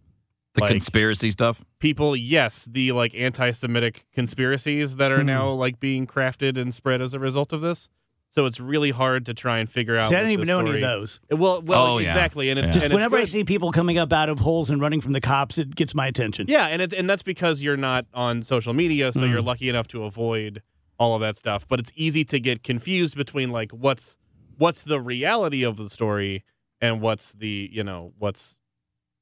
The 0.56 0.62
like, 0.62 0.70
conspiracy 0.72 1.32
stuff. 1.32 1.64
people. 1.80 2.14
Yes, 2.16 2.68
the 2.70 2.92
like 2.92 3.16
anti-Semitic 3.16 4.06
conspiracies 4.14 4.98
that 4.98 5.12
are 5.14 5.24
now 5.24 5.50
like 5.52 5.80
being 5.80 6.06
crafted 6.08 6.58
and 6.58 6.74
spread 6.74 7.02
as 7.02 7.14
a 7.14 7.20
result 7.20 7.54
of 7.54 7.62
this. 7.62 7.88
So 8.32 8.46
it's 8.46 8.60
really 8.62 8.92
hard 8.92 9.26
to 9.28 9.34
try 9.34 9.60
and 9.60 9.70
figure 9.70 9.96
out. 9.98 10.06
See, 10.10 10.16
I 10.16 10.20
what 10.20 10.24
didn't 10.24 10.32
even 10.34 10.48
the 10.48 10.54
know 10.54 10.60
any 10.62 10.72
of 10.76 10.82
those. 10.82 11.20
Well, 11.30 11.62
well, 11.62 11.84
Oh, 11.88 11.98
yeah. 12.00 12.10
exactly, 12.12 12.50
and 12.50 12.58
it's 12.60 12.68
Yeah. 12.70 12.74
Just 12.74 12.84
and 12.86 12.94
it's 12.94 12.98
whenever 12.98 13.18
I 13.18 13.26
see 13.26 13.44
people 13.44 13.72
coming 13.72 13.98
up 13.98 14.12
out 14.12 14.30
of 14.30 14.40
holes 14.40 14.70
and 14.70 14.82
running 14.82 15.00
from 15.02 15.12
the 15.14 15.22
cops, 15.22 15.58
it 15.58 15.76
gets 15.76 15.94
my 15.94 16.08
attention. 16.08 16.48
Yeah, 16.50 16.68
and 16.68 16.82
it's 16.82 16.94
and 16.94 17.10
that's 17.10 17.24
because 17.24 17.62
you're 17.62 17.78
not 17.78 18.06
on 18.14 18.44
social 18.44 18.74
media, 18.74 19.12
so 19.14 19.22
Mm. 19.22 19.30
you're 19.32 19.42
lucky 19.42 19.70
enough 19.70 19.88
to 19.90 20.04
avoid 20.06 20.62
all 21.02 21.16
of 21.16 21.22
that 21.22 21.36
stuff. 21.36 21.68
But 21.68 21.80
it's 21.80 21.92
easy 21.96 22.24
to 22.26 22.40
get 22.40 22.62
confused 22.62 23.16
between 23.18 23.50
like 23.52 23.72
what's 23.72 24.18
what's 24.58 24.84
the 24.84 25.02
reality 25.02 25.64
of 25.64 25.78
the 25.78 25.90
story 25.90 26.44
and 26.80 27.02
what's 27.02 27.34
the 27.34 27.70
you 27.72 27.84
know 27.84 28.14
what's 28.20 28.60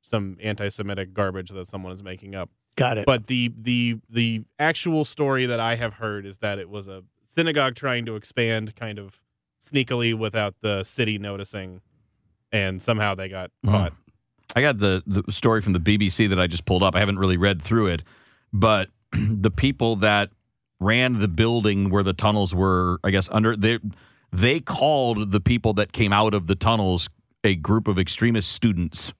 some 0.01 0.37
anti-Semitic 0.41 1.13
garbage 1.13 1.49
that 1.51 1.67
someone 1.67 1.93
is 1.93 2.03
making 2.03 2.35
up. 2.35 2.49
Got 2.75 2.97
it. 2.97 3.05
But 3.05 3.27
the 3.27 3.51
the 3.57 3.95
the 4.09 4.43
actual 4.59 5.05
story 5.05 5.45
that 5.45 5.59
I 5.61 5.75
have 5.75 5.93
heard 5.95 6.25
is 6.25 6.39
that 6.39 6.59
it 6.59 6.69
was 6.69 6.87
a 6.87 7.03
synagogue 7.27 7.75
trying 7.75 8.05
to 8.07 8.15
expand 8.17 8.75
kind 8.75 8.99
of 8.99 9.21
sneakily 9.65 10.17
without 10.17 10.55
the 10.61 10.83
city 10.83 11.17
noticing, 11.17 11.79
and 12.51 12.81
somehow 12.81 13.15
they 13.15 13.29
got 13.29 13.51
Oh. 13.65 13.71
caught. 13.71 13.93
I 14.55 14.61
got 14.61 14.79
the, 14.79 15.03
the 15.05 15.31
story 15.31 15.61
from 15.61 15.73
the 15.73 15.79
BBC 15.79 16.27
that 16.27 16.39
I 16.39 16.47
just 16.47 16.65
pulled 16.65 16.81
up. 16.81 16.95
I 16.95 16.99
haven't 16.99 17.19
really 17.19 17.37
read 17.37 17.61
through 17.61 17.87
it, 17.87 18.03
but 18.51 18.89
the 19.13 19.51
people 19.51 19.95
that 19.97 20.31
ran 20.79 21.19
the 21.19 21.27
building 21.27 21.89
where 21.89 22.03
the 22.03 22.13
tunnels 22.13 22.55
were, 22.55 22.99
I 23.03 23.11
guess, 23.11 23.27
under 23.31 23.55
they 23.55 23.79
they 24.31 24.59
called 24.59 25.31
the 25.31 25.39
people 25.39 25.73
that 25.73 25.91
came 25.91 26.13
out 26.13 26.33
of 26.33 26.47
the 26.47 26.55
tunnels 26.55 27.09
a 27.43 27.55
group 27.55 27.87
of 27.87 27.97
extremist 27.97 28.51
students, 28.51 29.13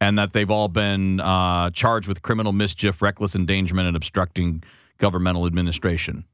and 0.00 0.18
that 0.18 0.32
they've 0.32 0.50
all 0.50 0.68
been 0.68 1.20
uh, 1.20 1.70
charged 1.70 2.06
with 2.08 2.22
criminal 2.22 2.52
mischief, 2.52 3.00
reckless 3.02 3.34
endangerment, 3.34 3.88
and 3.88 3.96
obstructing 3.96 4.62
governmental 4.98 5.46
administration. 5.46 6.24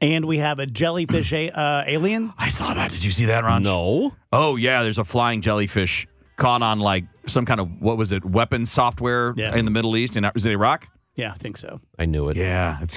and 0.00 0.24
we 0.26 0.38
have 0.38 0.58
a 0.58 0.66
jellyfish 0.66 1.32
a- 1.32 1.50
uh, 1.50 1.82
alien. 1.86 2.32
I 2.38 2.48
saw 2.48 2.74
that. 2.74 2.90
Did 2.90 3.02
you 3.04 3.10
see 3.10 3.24
that, 3.26 3.42
Ron? 3.44 3.62
No. 3.62 4.14
Oh 4.32 4.56
yeah, 4.56 4.82
there's 4.82 4.98
a 4.98 5.04
flying 5.04 5.40
jellyfish 5.40 6.06
caught 6.36 6.62
on 6.62 6.78
like 6.78 7.04
some 7.26 7.44
kind 7.46 7.58
of 7.60 7.68
what 7.80 7.96
was 7.96 8.12
it, 8.12 8.24
weapons 8.24 8.70
software 8.70 9.32
Yeah. 9.36 9.56
in 9.56 9.64
the 9.64 9.70
Middle 9.72 9.96
East 9.96 10.16
in 10.16 10.24
is 10.36 10.46
it 10.46 10.52
Iraq? 10.52 10.86
Yeah, 11.16 11.32
I 11.32 11.36
think 11.36 11.56
so. 11.56 11.80
I 11.98 12.04
knew 12.06 12.28
it. 12.28 12.36
Yeah, 12.36 12.78
it's 12.80 12.96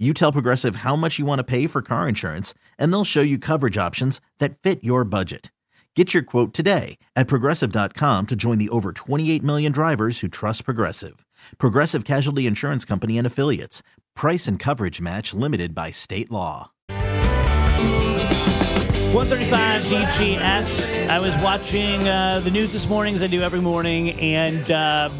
You 0.00 0.14
tell 0.14 0.30
Progressive 0.30 0.76
how 0.76 0.94
much 0.94 1.18
you 1.18 1.26
want 1.26 1.40
to 1.40 1.44
pay 1.44 1.66
for 1.66 1.82
car 1.82 2.08
insurance, 2.08 2.54
and 2.78 2.92
they'll 2.92 3.04
show 3.04 3.20
you 3.20 3.36
coverage 3.36 3.76
options 3.76 4.20
that 4.38 4.56
fit 4.56 4.84
your 4.84 5.04
budget. 5.04 5.50
Get 5.96 6.14
your 6.14 6.22
quote 6.22 6.54
today 6.54 6.98
at 7.16 7.26
progressive.com 7.26 8.26
to 8.28 8.36
join 8.36 8.58
the 8.58 8.68
over 8.68 8.92
28 8.92 9.42
million 9.42 9.72
drivers 9.72 10.20
who 10.20 10.28
trust 10.28 10.64
Progressive. 10.64 11.26
Progressive 11.58 12.04
Casualty 12.04 12.46
Insurance 12.46 12.84
Company 12.84 13.18
and 13.18 13.26
Affiliates. 13.26 13.82
Price 14.14 14.46
and 14.46 14.60
coverage 14.60 15.00
match 15.00 15.34
limited 15.34 15.74
by 15.74 15.90
state 15.90 16.30
law. 16.30 16.70
135 16.90 19.82
DGS. 19.82 21.08
I 21.08 21.18
was 21.18 21.36
watching 21.38 22.06
uh, 22.06 22.38
the 22.38 22.52
news 22.52 22.72
this 22.72 22.88
morning, 22.88 23.16
as 23.16 23.22
I 23.24 23.26
do 23.26 23.42
every 23.42 23.60
morning, 23.60 24.10
and 24.20 24.70
uh, 24.70 25.10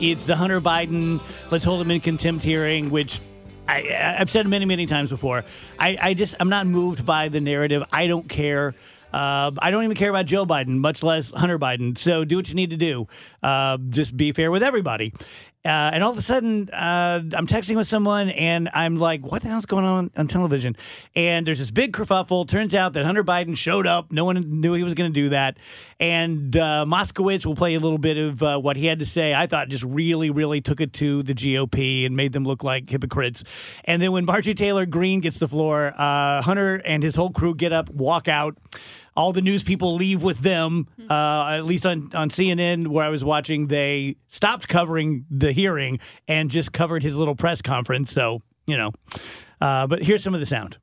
it's 0.00 0.24
the 0.24 0.36
Hunter 0.36 0.62
Biden 0.62 1.20
let's 1.50 1.66
hold 1.66 1.82
him 1.82 1.90
in 1.90 2.00
contempt 2.00 2.42
hearing, 2.42 2.88
which 2.88 3.20
I, 3.68 4.16
I've 4.18 4.30
said 4.30 4.46
many, 4.46 4.64
many 4.64 4.86
times 4.86 5.10
before. 5.10 5.44
I, 5.78 5.98
I 6.00 6.14
just, 6.14 6.34
I'm 6.40 6.48
not 6.48 6.66
moved 6.66 7.06
by 7.06 7.28
the 7.28 7.40
narrative. 7.40 7.82
I 7.92 8.06
don't 8.06 8.28
care. 8.28 8.74
Uh, 9.12 9.50
I 9.58 9.70
don't 9.70 9.84
even 9.84 9.96
care 9.96 10.10
about 10.10 10.26
Joe 10.26 10.46
Biden, 10.46 10.78
much 10.78 11.02
less 11.02 11.30
Hunter 11.30 11.58
Biden. 11.58 11.98
So 11.98 12.24
do 12.24 12.36
what 12.36 12.48
you 12.48 12.54
need 12.54 12.70
to 12.70 12.76
do. 12.76 13.08
Uh, 13.42 13.78
just 13.90 14.16
be 14.16 14.32
fair 14.32 14.50
with 14.50 14.62
everybody. 14.62 15.12
Uh, 15.64 15.90
and 15.94 16.02
all 16.02 16.10
of 16.10 16.18
a 16.18 16.22
sudden, 16.22 16.68
uh, 16.70 17.22
I'm 17.34 17.46
texting 17.46 17.76
with 17.76 17.86
someone, 17.86 18.30
and 18.30 18.68
I'm 18.74 18.96
like, 18.96 19.24
"What 19.24 19.42
the 19.42 19.48
hell's 19.48 19.64
going 19.64 19.84
on 19.84 20.10
on 20.16 20.26
television?" 20.26 20.76
And 21.14 21.46
there's 21.46 21.60
this 21.60 21.70
big 21.70 21.92
kerfuffle. 21.92 22.48
Turns 22.48 22.74
out 22.74 22.94
that 22.94 23.04
Hunter 23.04 23.22
Biden 23.22 23.56
showed 23.56 23.86
up. 23.86 24.10
No 24.10 24.24
one 24.24 24.60
knew 24.60 24.74
he 24.74 24.82
was 24.82 24.94
going 24.94 25.12
to 25.12 25.14
do 25.14 25.28
that. 25.28 25.58
And 26.00 26.56
uh, 26.56 26.84
Moskowitz 26.84 27.46
will 27.46 27.54
play 27.54 27.74
a 27.74 27.78
little 27.78 27.98
bit 27.98 28.16
of 28.16 28.42
uh, 28.42 28.58
what 28.58 28.76
he 28.76 28.86
had 28.86 28.98
to 28.98 29.06
say. 29.06 29.34
I 29.34 29.46
thought 29.46 29.68
just 29.68 29.84
really, 29.84 30.30
really 30.30 30.60
took 30.60 30.80
it 30.80 30.92
to 30.94 31.22
the 31.22 31.32
GOP 31.32 32.04
and 32.04 32.16
made 32.16 32.32
them 32.32 32.42
look 32.42 32.64
like 32.64 32.90
hypocrites. 32.90 33.44
And 33.84 34.02
then 34.02 34.10
when 34.10 34.24
Marjorie 34.24 34.54
Taylor 34.54 34.84
Greene 34.84 35.20
gets 35.20 35.38
the 35.38 35.46
floor, 35.46 35.94
uh, 35.96 36.42
Hunter 36.42 36.82
and 36.84 37.04
his 37.04 37.14
whole 37.14 37.30
crew 37.30 37.54
get 37.54 37.72
up, 37.72 37.88
walk 37.88 38.26
out 38.26 38.56
all 39.16 39.32
the 39.32 39.42
news 39.42 39.62
people 39.62 39.94
leave 39.94 40.22
with 40.22 40.38
them. 40.38 40.88
Uh, 41.10 41.56
at 41.58 41.64
least 41.64 41.86
on, 41.86 42.10
on 42.14 42.30
CNN, 42.30 42.88
where 42.88 43.04
I 43.04 43.08
was 43.08 43.24
watching, 43.24 43.66
they 43.66 44.16
stopped 44.28 44.68
covering 44.68 45.26
the 45.30 45.52
hearing 45.52 45.98
and 46.28 46.50
just 46.50 46.72
covered 46.72 47.02
his 47.02 47.16
little 47.16 47.36
press 47.36 47.62
conference. 47.62 48.12
So, 48.12 48.42
you 48.66 48.76
know. 48.76 48.92
Uh, 49.60 49.86
but 49.86 50.02
here's 50.02 50.22
some 50.22 50.34
of 50.34 50.40
the 50.40 50.46
sound. 50.46 50.78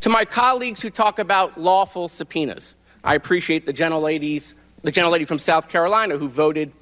To 0.00 0.08
my 0.08 0.24
colleagues 0.24 0.80
who 0.80 0.90
talk 0.90 1.18
about 1.18 1.58
lawful 1.58 2.08
subpoenas, 2.08 2.76
I 3.04 3.14
appreciate 3.14 3.66
the 3.66 3.72
gentleladies, 3.72 4.54
the 4.82 4.92
gentlelady 4.92 5.26
from 5.26 5.38
South 5.38 5.68
Carolina 5.68 6.16
who 6.16 6.28
voted 6.28 6.72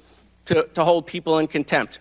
to, 0.45 0.67
to 0.73 0.83
hold 0.83 1.07
people 1.07 1.39
in 1.39 1.47
contempt. 1.47 1.99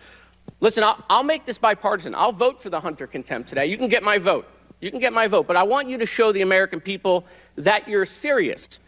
Listen, 0.61 0.85
I'll, 0.85 1.03
I'll 1.09 1.22
make 1.22 1.46
this 1.46 1.59
bipartisan. 1.59 2.14
I'll 2.14 2.33
vote 2.33 2.62
for 2.62 2.70
the 2.70 2.81
Hunter 2.81 3.07
contempt 3.07 3.48
today. 3.48 3.66
You 3.66 3.79
can 3.79 3.88
get 3.88 4.03
my 4.03 4.18
vote. 4.18 4.46
You 4.81 4.90
can 4.90 5.01
get 5.01 5.12
my 5.12 5.27
vote, 5.27 5.47
but 5.47 5.57
I 5.57 5.62
want 5.62 5.88
you 5.88 5.99
to 5.99 6.07
show 6.07 6.33
the 6.33 6.43
American 6.43 6.81
people 6.81 7.27
that 7.57 7.87
you're 7.87 8.07
serious. 8.07 8.79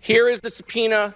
Here 0.00 0.28
is 0.28 0.40
the 0.40 0.50
subpoena 0.50 1.14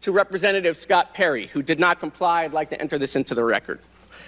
to 0.00 0.12
Representative 0.12 0.76
Scott 0.76 1.14
Perry, 1.14 1.46
who 1.46 1.62
did 1.62 1.78
not 1.78 2.00
comply. 2.00 2.44
I'd 2.44 2.52
like 2.52 2.70
to 2.70 2.80
enter 2.80 2.98
this 2.98 3.16
into 3.16 3.34
the 3.34 3.44
record. 3.44 3.80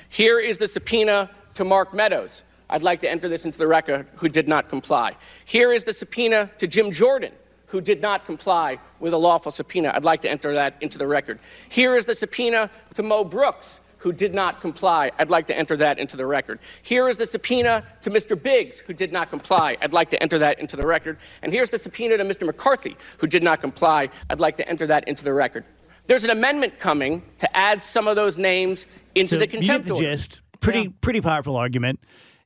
Here 0.08 0.38
is 0.38 0.58
the 0.58 0.68
subpoena 0.68 1.30
to 1.54 1.64
Mark 1.64 1.92
Meadows. 1.92 2.44
I'd 2.70 2.82
like 2.82 3.00
to 3.00 3.10
enter 3.10 3.28
this 3.28 3.44
into 3.44 3.58
the 3.58 3.66
record, 3.66 4.06
who 4.16 4.28
did 4.28 4.46
not 4.46 4.68
comply. 4.68 5.16
Here 5.44 5.72
is 5.72 5.84
the 5.84 5.92
subpoena 5.92 6.50
to 6.58 6.66
Jim 6.66 6.90
Jordan, 6.90 7.32
who 7.66 7.80
did 7.80 8.00
not 8.00 8.26
comply 8.26 8.78
with 9.00 9.12
a 9.12 9.16
lawful 9.16 9.50
subpoena. 9.50 9.90
I'd 9.94 10.04
like 10.04 10.20
to 10.22 10.30
enter 10.30 10.52
that 10.54 10.76
into 10.80 10.98
the 10.98 11.06
record. 11.06 11.40
Here 11.68 11.96
is 11.96 12.06
the 12.06 12.14
subpoena 12.14 12.70
to 12.94 13.02
Mo 13.02 13.24
Brooks, 13.24 13.80
who 13.98 14.12
did 14.12 14.32
not 14.34 14.60
comply. 14.60 15.10
I'd 15.18 15.30
like 15.30 15.46
to 15.48 15.56
enter 15.58 15.76
that 15.76 15.98
into 15.98 16.16
the 16.16 16.26
record. 16.26 16.58
Here 16.82 17.08
is 17.08 17.18
the 17.18 17.26
subpoena 17.26 17.84
to 18.02 18.10
Mr. 18.10 18.40
Biggs, 18.40 18.78
who 18.78 18.92
did 18.92 19.12
not 19.12 19.30
comply. 19.30 19.76
I'd 19.82 19.92
like 19.92 20.10
to 20.10 20.22
enter 20.22 20.38
that 20.38 20.58
into 20.58 20.76
the 20.76 20.86
record. 20.86 21.18
And 21.42 21.52
here's 21.52 21.70
the 21.70 21.78
subpoena 21.78 22.16
to 22.16 22.24
Mr. 22.24 22.46
McCarthy, 22.46 22.96
who 23.18 23.26
did 23.26 23.42
not 23.42 23.60
comply. 23.60 24.08
I'd 24.30 24.40
like 24.40 24.56
to 24.58 24.68
enter 24.68 24.86
that 24.86 25.06
into 25.08 25.24
the 25.24 25.32
record. 25.32 25.64
There's 26.06 26.24
an 26.24 26.30
amendment 26.30 26.78
coming 26.78 27.22
to 27.38 27.56
add 27.56 27.82
some 27.82 28.08
of 28.08 28.16
those 28.16 28.38
names 28.38 28.86
into 29.14 29.34
So 29.34 29.36
the 29.38 29.44
you 29.46 29.46
get 29.52 29.58
contempt 29.58 29.88
the 29.88 29.94
order. 29.94 30.06
gist. 30.06 30.40
Pretty, 30.60 30.88
pretty 30.88 31.20
powerful 31.20 31.56
argument. 31.56 32.00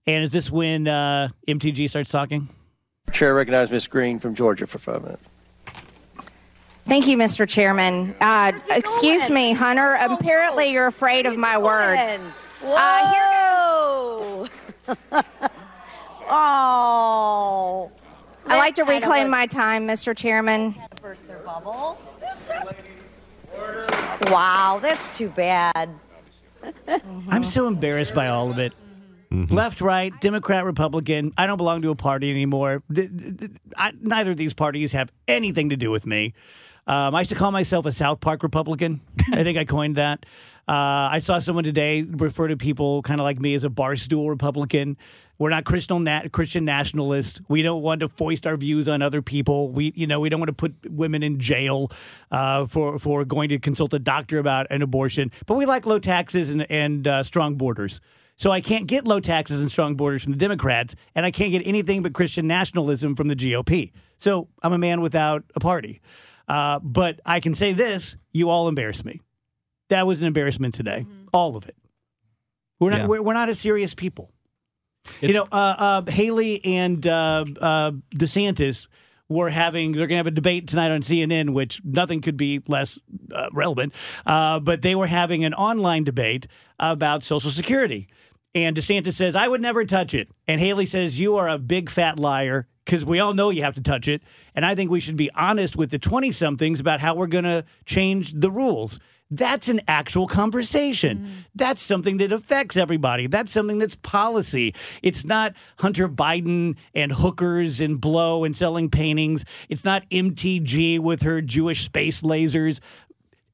And 0.07 0.25
is 0.25 0.33
this 0.33 0.51
when 0.51 0.89
uh, 0.89 1.29
MTG 1.47 1.89
starts 1.89 2.11
talking? 2.11 2.49
Chair 3.13 3.35
recognize 3.35 3.71
Ms. 3.71 3.87
Greene 3.87 4.19
from 4.19 4.35
Georgia 4.35 4.67
for 4.67 4.79
five 4.79 5.03
minutes. 5.03 5.23
Thank 6.85 7.07
you, 7.07 7.17
Mr. 7.17 7.49
Chairman. 7.49 8.15
Uh, 8.21 8.53
excuse 8.71 9.31
me, 9.31 9.53
Hunter. 9.53 9.97
Apparently, 10.01 10.73
you're 10.73 10.89
afraid 10.89 11.27
of 11.27 11.37
my 11.37 11.57
words. 11.57 12.23
Uh, 12.65 13.13
Whoa! 13.15 14.49
oh. 16.29 17.93
I'd 18.47 18.59
like 18.59 18.75
to 18.75 18.83
That 18.83 18.87
kind 18.87 19.05
of 19.05 19.09
reclaim 19.09 19.31
my 19.31 19.47
time, 19.47 19.87
Mr. 19.87 20.17
Chairman. 20.17 20.75
Burst 21.01 21.29
their 21.29 21.39
bubble. 21.39 21.99
Wow, 24.27 24.81
that's 24.83 25.11
too 25.11 25.29
bad. 25.31 25.91
I'm 27.29 27.45
so 27.45 27.67
embarrassed 27.67 28.15
by 28.15 28.29
all 28.29 28.51
of 28.51 28.59
it. 28.59 28.73
Left, 29.31 29.81
right, 29.81 30.13
Democrat, 30.21 30.65
Republican. 30.65 31.33
I 31.39 31.47
don't 31.47 31.57
belong 31.57 31.81
to 31.83 31.91
a 31.91 31.95
party 31.95 32.31
anymore. 32.31 32.83
I, 33.77 33.93
neither 33.99 34.33
of 34.33 34.37
these 34.37 34.53
parties 34.53 34.93
have 34.93 35.11
anything 35.27 35.71
to 35.71 35.77
do 35.77 35.91
with 35.91 36.07
me. 36.07 36.35
Um, 36.87 37.15
I 37.15 37.21
used 37.21 37.31
to 37.31 37.37
call 37.37 37.53
myself 37.53 37.87
a 37.87 37.93
South 37.93 38.21
Park 38.21 38.43
Republican. 38.43 39.01
I 39.33 39.45
think 39.45 39.57
I 39.57 39.65
coined 39.65 39.97
that. 39.97 40.27
Uh, 40.69 41.11
I 41.11 41.19
saw 41.21 41.39
someone 41.39 41.65
today 41.65 42.03
refer 42.03 42.49
to 42.49 42.57
people 42.57 43.03
kind 43.03 43.21
of 43.21 43.25
like 43.25 43.41
me 43.41 43.55
as 43.55 43.65
a 43.65 43.69
barstool 43.69 44.29
Republican. 44.29 44.97
We're 45.39 45.51
not 45.51 45.65
Christian 45.65 46.05
na- 46.05 46.29
Christian 46.31 46.65
nationalists. 46.65 47.41
We 47.49 47.63
don't 47.63 47.83
want 47.83 48.01
to 48.01 48.09
foist 48.09 48.47
our 48.47 48.57
views 48.57 48.89
on 48.89 49.03
other 49.03 49.23
people. 49.23 49.71
We, 49.71 49.93
you 49.97 50.07
know, 50.07 50.21
we 50.21 50.29
don't 50.29 50.39
want 50.39 50.49
to 50.49 50.55
put 50.55 50.75
women 50.89 51.23
in 51.25 51.41
jail 51.41 51.91
uh, 52.31 52.67
for 52.67 52.99
for 53.01 53.25
going 53.25 53.49
to 53.49 53.59
consult 53.59 53.93
a 53.93 53.99
doctor 53.99 54.39
about 54.39 54.69
an 54.71 54.83
abortion. 54.83 55.33
But 55.47 55.57
we 55.57 55.67
like 55.67 55.85
low 55.85 55.99
taxes 55.99 56.51
and 56.51 56.71
and 56.71 57.09
uh, 57.09 57.23
strong 57.25 57.57
borders. 57.57 58.01
So 58.37 58.51
I 58.51 58.61
can't 58.61 58.87
get 58.87 59.05
low 59.05 59.21
taxes 59.21 59.61
and 59.61 59.71
strong 59.71 59.97
borders 59.97 60.23
from 60.23 60.33
the 60.33 60.39
Democrats, 60.39 60.95
and 61.15 61.27
I 61.27 61.31
can't 61.31 61.51
get 61.51 61.63
anything 61.67 62.03
but 62.03 62.15
Christian 62.15 62.47
nationalism 62.47 63.15
from 63.17 63.29
the 63.29 63.37
GOP. 63.37 63.93
So 64.19 64.49
I'm 64.63 64.73
a 64.73 64.79
man 64.79 65.01
without 65.01 65.45
a 65.57 65.61
party. 65.61 66.01
Uh, 66.49 66.79
but 66.81 67.21
I 67.25 67.41
can 67.41 67.55
say 67.55 67.73
this: 67.73 68.17
you 68.33 68.51
all 68.51 68.69
embarrass 68.69 69.05
me. 69.05 69.21
That 69.89 70.07
was 70.07 70.21
an 70.21 70.27
embarrassment 70.27 70.75
today. 70.75 71.07
All 71.33 71.57
of 71.57 71.67
it. 71.69 71.77
We're 72.81 72.91
not. 72.91 73.01
Yeah. 73.01 73.07
We're, 73.07 73.23
we're 73.23 73.35
not 73.35 73.49
a 73.49 73.55
serious 73.55 73.95
people. 73.95 74.31
you 75.21 75.33
know, 75.33 75.47
uh, 75.51 76.03
uh, 76.07 76.11
Haley 76.11 76.65
and 76.65 77.07
uh, 77.07 77.45
uh, 77.61 77.91
DeSantis 78.15 78.87
were 79.29 79.51
having. 79.51 79.93
They're 79.93 80.07
going 80.07 80.17
to 80.17 80.25
have 80.25 80.27
a 80.27 80.31
debate 80.31 80.69
tonight 80.69 80.91
on 80.91 81.03
CNN, 81.03 81.51
which 81.51 81.81
nothing 81.85 82.21
could 82.21 82.37
be 82.37 82.63
less 82.69 82.99
uh, 83.35 83.49
relevant. 83.53 83.93
Uh, 84.25 84.61
but 84.61 84.83
they 84.83 84.95
were 84.95 85.07
having 85.09 85.45
an 85.45 85.55
online 85.55 86.05
debate 86.05 86.47
about 86.79 87.25
Social 87.25 87.51
Security. 87.51 88.09
And 88.55 88.77
DeSantis 88.77 89.15
says, 89.15 89.35
I 89.35 89.49
would 89.49 89.63
never 89.63 89.85
touch 89.85 90.13
it. 90.15 90.29
And 90.47 90.61
Haley 90.61 90.87
says, 90.87 91.19
You 91.19 91.37
are 91.37 91.49
a 91.49 91.59
big 91.59 91.89
fat 91.91 92.19
liar 92.19 92.69
because 92.85 93.05
we 93.05 93.21
all 93.21 93.35
know 93.35 93.51
you 93.51 93.63
have 93.63 93.75
to 93.75 93.81
touch 93.81 94.09
it. 94.09 94.23
And 94.55 94.65
I 94.65 94.75
think 94.75 94.91
we 94.91 95.01
should 95.01 95.17
be 95.17 95.31
honest 95.35 95.77
with 95.77 95.91
the 95.91 95.99
20 95.99 96.33
somethings 96.33 96.81
about 96.81 97.01
how 97.01 97.15
we're 97.15 97.27
going 97.27 97.45
to 97.45 97.65
change 97.85 98.33
the 98.33 98.51
rules. 98.51 98.99
That's 99.31 99.71
an 99.71 99.81
actual 99.89 100.27
conversation. 100.27 101.19
Mm. 101.19 101.31
That's 101.55 101.81
something 101.81 102.19
that 102.19 102.33
affects 102.33 102.77
everybody. 102.77 103.27
That's 103.29 103.51
something 103.51 103.79
that's 103.79 103.95
policy. 103.97 104.75
It's 105.03 105.25
not 105.25 105.55
Hunter 105.79 106.07
Biden 106.07 106.77
and 106.95 107.13
hookers 107.13 107.81
and 107.81 107.99
blow 107.99 108.45
and 108.45 108.55
selling 108.55 108.91
paintings. 108.91 109.47
It's 109.71 109.87
not 109.87 110.03
MTG 110.11 110.99
with 110.99 111.23
her 111.23 111.41
Jewish 111.41 111.83
space 111.83 112.21
lasers. 112.21 112.81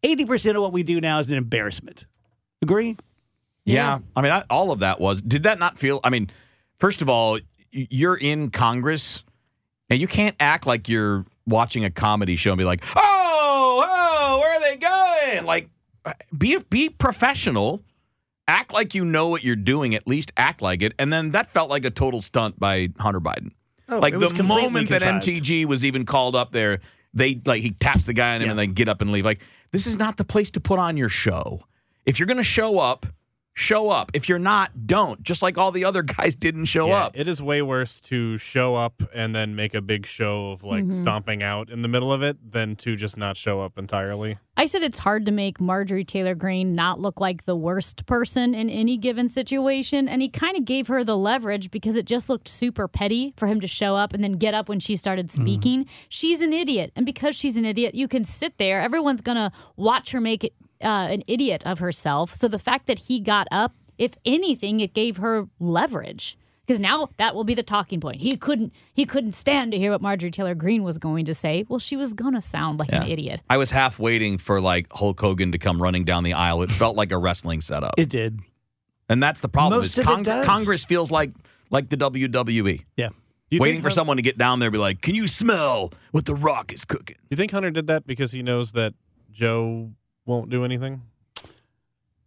80% 0.03 0.57
of 0.57 0.63
what 0.63 0.73
we 0.73 0.83
do 0.83 1.01
now 1.01 1.21
is 1.21 1.31
an 1.31 1.37
embarrassment. 1.37 2.07
Agree? 2.61 2.97
Yeah. 3.65 4.01
I 4.17 4.21
mean, 4.21 4.33
I, 4.33 4.43
all 4.51 4.73
of 4.73 4.81
that 4.81 5.01
was. 5.01 5.23
Did 5.23 5.45
that 5.45 5.61
not 5.61 5.79
feel? 5.79 6.01
I 6.03 6.11
mean, 6.11 6.29
first 6.79 7.03
of 7.03 7.09
all, 7.09 7.33
y- 7.35 7.41
you're 7.71 8.17
in 8.17 8.51
Congress 8.51 9.23
and 9.91 10.01
you 10.01 10.09
can't 10.09 10.37
act 10.41 10.67
like 10.67 10.89
you're 10.89 11.25
watching 11.47 11.85
a 11.85 11.91
comedy 11.91 12.37
show 12.37 12.51
and 12.51 12.59
be 12.59 12.65
like, 12.65 12.85
oh, 12.97 13.85
oh, 13.87 14.39
where 14.41 14.57
are 14.57 14.61
they 14.61 14.77
going? 14.77 15.47
Like, 15.47 15.69
uh, 16.05 16.13
be 16.37 16.59
be 16.71 16.89
professional. 16.89 17.83
Act 18.47 18.73
like 18.73 18.95
you 18.95 19.05
know 19.05 19.29
what 19.29 19.45
you're 19.45 19.57
doing. 19.57 19.95
At 19.95 20.07
least 20.07 20.33
act 20.37 20.63
like 20.63 20.81
it. 20.83 20.95
And 20.99 21.13
then 21.13 21.33
that 21.33 21.51
felt 21.51 21.69
like 21.69 21.85
a 21.85 21.91
total 21.91 22.23
stunt 22.23 22.59
by 22.59 22.89
Hunter 22.99 23.21
Biden. 23.21 23.53
Oh, 23.91 23.99
like 23.99 24.19
the 24.19 24.43
moment 24.43 24.89
that. 24.91 25.03
MTG 25.03 25.67
was 25.67 25.85
even 25.85 26.07
called 26.07 26.35
up 26.35 26.53
there, 26.53 26.81
they 27.15 27.41
like 27.45 27.63
he 27.63 27.73
taps 27.73 28.07
the 28.07 28.13
guy 28.13 28.35
on 28.35 28.43
him 28.43 28.51
and 28.51 28.59
they 28.59 28.67
get 28.67 28.89
up 28.89 29.01
and 29.01 29.11
leave. 29.11 29.25
Like 29.25 29.41
this 29.73 29.87
is 29.87 29.99
not 29.99 30.17
the 30.17 30.25
place 30.25 30.51
to 30.53 30.61
put 30.61 30.79
on 30.79 30.97
your 30.97 31.09
show. 31.09 31.63
If 32.07 32.19
you're 32.19 32.27
going 32.27 32.39
to 32.39 32.43
show 32.43 32.79
up, 32.79 33.07
show 33.59 33.91
up. 33.91 34.11
If 34.15 34.29
you're 34.29 34.39
not, 34.39 34.87
don't. 34.87 35.23
Just 35.23 35.43
like 35.43 35.59
all 35.59 35.71
the 35.73 35.85
other 35.85 36.03
guys 36.17 36.35
didn't 36.37 36.67
show 36.67 36.89
Yeah, 36.89 37.05
up. 37.07 37.13
It 37.19 37.29
is 37.29 37.43
way 37.43 37.61
worse 37.63 38.01
to 38.03 38.39
show 38.39 38.75
up 38.77 39.03
and 39.15 39.35
then 39.35 39.55
make 39.57 39.75
a 39.75 39.81
big 39.83 40.07
show 40.07 40.53
of 40.53 40.63
like 40.65 40.85
Mhm. 40.85 41.01
stomping 41.03 41.43
out 41.43 41.69
in 41.71 41.83
the 41.83 41.89
middle 41.89 42.13
of 42.13 42.23
it 42.23 42.37
than 42.53 42.77
to 42.77 42.97
just 42.97 43.17
not 43.17 43.37
show 43.37 43.61
up 43.61 43.77
entirely. 43.79 44.39
I 44.57 44.67
said 44.67 44.83
it's 44.83 44.99
hard 44.99 45.25
to 45.27 45.33
make 45.33 45.61
Marjorie 45.61 46.05
Taylor 46.05 46.35
Greene 46.35 46.73
not 46.73 46.99
look 46.99 47.21
like 47.21 47.45
the 47.45 47.55
worst 47.55 48.07
person 48.07 48.55
in 48.55 48.69
any 48.69 48.97
given 48.97 49.29
situation. 49.29 50.09
And 50.09 50.21
he 50.23 50.29
kind 50.29 50.57
of 50.57 50.65
gave 50.65 50.89
her 50.89 51.05
the 51.05 51.17
leverage 51.17 51.71
because 51.71 51.97
it 51.97 52.07
just 52.07 52.29
looked 52.29 52.49
super 52.49 52.89
petty 52.89 53.35
for 53.37 53.47
him 53.47 53.61
to 53.61 53.69
show 53.69 53.95
up 53.95 54.13
and 54.13 54.23
then 54.25 54.33
get 54.33 54.55
up 54.55 54.69
when 54.69 54.81
she 54.81 54.97
started 54.97 55.31
speaking. 55.31 55.87
She's 56.09 56.41
an 56.41 56.53
idiot. 56.53 56.93
And 56.97 57.07
because 57.07 57.37
she's 57.37 57.57
an 57.57 57.65
idiot, 57.65 57.95
you 57.95 58.09
can 58.09 58.25
sit 58.25 58.59
there. 58.59 58.81
Everyone's 58.81 59.21
going 59.21 59.37
to 59.37 59.53
watch 59.77 60.11
her 60.11 60.21
make 60.21 60.43
it, 60.43 60.53
uh, 60.83 60.87
an 61.11 61.23
idiot 61.27 61.63
of 61.67 61.79
herself. 61.79 62.35
So 62.35 62.49
the 62.49 62.59
fact 62.59 62.87
that 62.87 62.99
he 63.01 63.21
got 63.21 63.47
up, 63.51 63.75
if 63.99 64.13
anything, 64.25 64.81
it 64.81 64.95
gave 64.95 65.17
her 65.19 65.49
leverage. 65.59 66.39
Because 66.67 66.81
now 66.81 67.09
that 67.17 67.35
will 67.35 67.45
be 67.45 67.55
the 67.55 67.63
talking 67.63 67.99
point. 67.99 68.21
He 68.21 68.37
couldn't. 68.37 68.75
He 68.93 69.07
couldn't 69.07 69.33
stand 69.33 69.73
to 69.73 69.79
hear 69.79 69.91
what 69.91 70.03
Marjorie 70.03 70.31
Taylor 70.31 70.55
Greene 70.55 70.83
was 70.83 70.99
going 70.99 71.25
to 71.25 71.33
say. 71.33 71.65
Well, 71.67 71.79
she 71.79 71.97
was 71.97 72.13
gonna 72.13 72.43
sound 72.43 72.79
like 72.79 72.93
an 72.93 73.05
idiot. 73.09 73.41
I 73.49 73.57
was 73.57 73.71
half 73.71 73.99
waiting 73.99 74.37
for 74.37 74.61
like 74.61 74.87
Hulk 74.93 75.19
Hogan 75.19 75.53
to 75.53 75.59
come 75.59 75.81
running 75.81 76.05
down 76.05 76.25
the 76.25 76.35
aisle. 76.35 76.61
It 76.63 76.71
felt 76.71 76.95
like 76.95 77.11
a 77.11 77.17
wrestling 77.17 77.63
setup. 77.63 77.95
It 77.97 78.11
did. 78.11 78.41
And 79.09 79.23
that's 79.23 79.41
the 79.41 79.49
problem 79.49 79.81
Most 79.81 79.93
is 79.93 79.99
of 80.01 80.05
it 80.05 80.07
Cong- 80.09 80.23
does. 80.25 80.45
Congress 80.45 80.85
feels 80.85 81.11
like 81.11 81.31
like 81.71 81.89
the 81.89 81.97
WWE. 81.97 82.85
Yeah. 82.99 83.09
Waiting 83.51 83.81
for 83.81 83.89
Hun- 83.89 83.95
someone 83.95 84.17
to 84.19 84.23
get 84.23 84.37
down 84.37 84.59
there 84.59 84.67
and 84.67 84.73
be 84.75 84.79
like, 84.79 85.01
"Can 85.01 85.15
you 85.15 85.27
smell 85.27 85.91
what 86.11 86.27
the 86.27 86.35
Rock 86.35 86.71
is 86.75 86.85
cooking?" 86.85 87.17
Do 87.17 87.27
you 87.31 87.37
think 87.39 87.51
Hunter 87.51 87.71
did 87.71 87.87
that 87.87 88.07
because 88.07 88.31
he 88.31 88.43
knows 88.43 88.73
that 88.73 88.93
Joe 89.33 89.93
won't 90.29 90.51
do 90.51 90.65
anything? 90.65 91.03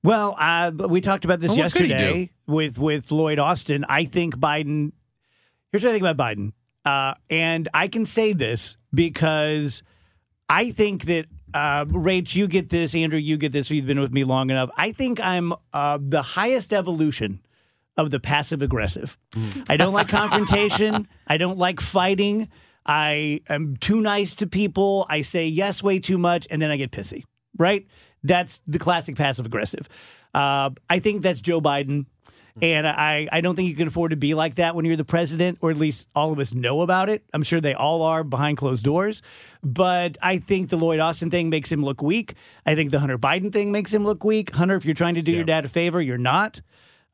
Well, 0.04 0.36
uh, 0.38 0.72
we 0.90 1.00
talked 1.00 1.26
about 1.26 1.40
this 1.40 1.50
Well, 1.50 1.60
what 1.60 1.74
could 1.74 1.86
he 1.86 1.90
yesterday 1.90 2.32
with 2.48 2.78
with 2.80 3.12
Lloyd 3.12 3.40
Austin. 3.40 3.86
I 3.88 4.06
think 4.06 4.36
Biden. 4.36 4.92
Here's 5.72 5.84
what 5.84 5.92
I 5.92 5.94
think 5.94 6.04
about 6.04 6.18
Biden, 6.18 6.52
uh, 6.84 7.14
and 7.30 7.70
I 7.74 7.88
can 7.88 8.06
say 8.06 8.34
this 8.34 8.76
because 8.94 9.84
I 10.50 10.72
think 10.72 11.06
that 11.06 11.28
uh, 11.54 11.86
Rach, 11.86 12.36
you 12.36 12.48
get 12.48 12.70
this, 12.70 12.96
Andrew, 12.96 13.20
you 13.20 13.38
get 13.38 13.52
this. 13.52 13.70
You've 13.70 13.86
been 13.86 14.02
with 14.02 14.12
me 14.12 14.24
long 14.24 14.50
enough. 14.50 14.70
I 14.76 14.92
think 14.92 15.20
I'm 15.22 15.54
uh, 15.72 16.00
the 16.02 16.22
highest 16.22 16.74
evolution 16.74 17.42
of 17.96 18.10
the 18.12 18.20
passive 18.20 18.62
aggressive. 18.62 19.18
I 19.70 19.78
don't 19.78 19.94
like 19.94 20.08
confrontation. 20.08 21.08
I 21.28 21.38
don't 21.38 21.58
like 21.58 21.80
fighting. 21.80 22.50
I 22.86 23.42
am 23.48 23.78
too 23.78 24.02
nice 24.02 24.36
to 24.36 24.48
people. 24.48 25.06
I 25.10 25.22
say 25.22 25.46
yes 25.46 25.84
way 25.84 26.00
too 26.00 26.18
much, 26.18 26.48
and 26.50 26.62
then 26.62 26.72
I 26.72 26.78
get 26.78 26.92
pissy. 26.92 27.24
Right? 27.58 27.88
That's 28.24 28.62
the 28.68 28.80
classic 28.80 29.16
passive 29.16 29.46
aggressive. 29.46 29.90
Uh, 30.34 30.72
I 30.90 31.00
think 31.00 31.22
that's 31.22 31.42
Joe 31.42 31.62
Biden. 31.62 32.06
And 32.62 32.86
I, 32.86 33.30
I 33.32 33.40
don't 33.40 33.56
think 33.56 33.70
you 33.70 33.76
can 33.76 33.88
afford 33.88 34.12
to 34.12 34.18
be 34.18 34.34
like 34.34 34.56
that 34.56 34.76
when 34.76 34.84
you're 34.84 34.98
the 34.98 35.06
president, 35.06 35.60
or 35.62 35.72
at 35.72 35.78
least 35.78 36.10
all 36.14 36.34
of 36.34 36.40
us 36.40 36.54
know 36.54 36.82
about 36.82 37.08
it. 37.08 37.24
I'm 37.34 37.44
sure 37.44 37.62
they 37.62 37.74
all 37.74 38.02
are 38.02 38.26
behind 38.26 38.58
closed 38.58 38.84
doors. 38.84 39.22
But 39.64 40.18
I 40.22 40.38
think 40.38 40.70
the 40.70 40.78
Lloyd 40.78 41.00
Austin 41.00 41.32
thing 41.32 41.50
makes 41.50 41.72
him 41.72 41.84
look 41.84 42.02
weak. 42.02 42.34
I 42.66 42.76
think 42.76 42.92
the 42.92 43.00
Hunter 43.00 43.18
Biden 43.18 43.54
thing 43.54 43.72
makes 43.72 43.94
him 43.94 44.04
look 44.04 44.24
weak. 44.26 44.54
Hunter, 44.54 44.76
if 44.76 44.84
you're 44.84 44.94
trying 44.94 45.16
to 45.16 45.22
do 45.22 45.32
your 45.32 45.46
dad 45.46 45.64
a 45.64 45.70
favor, 45.70 46.02
you're 46.02 46.18
not. 46.18 46.60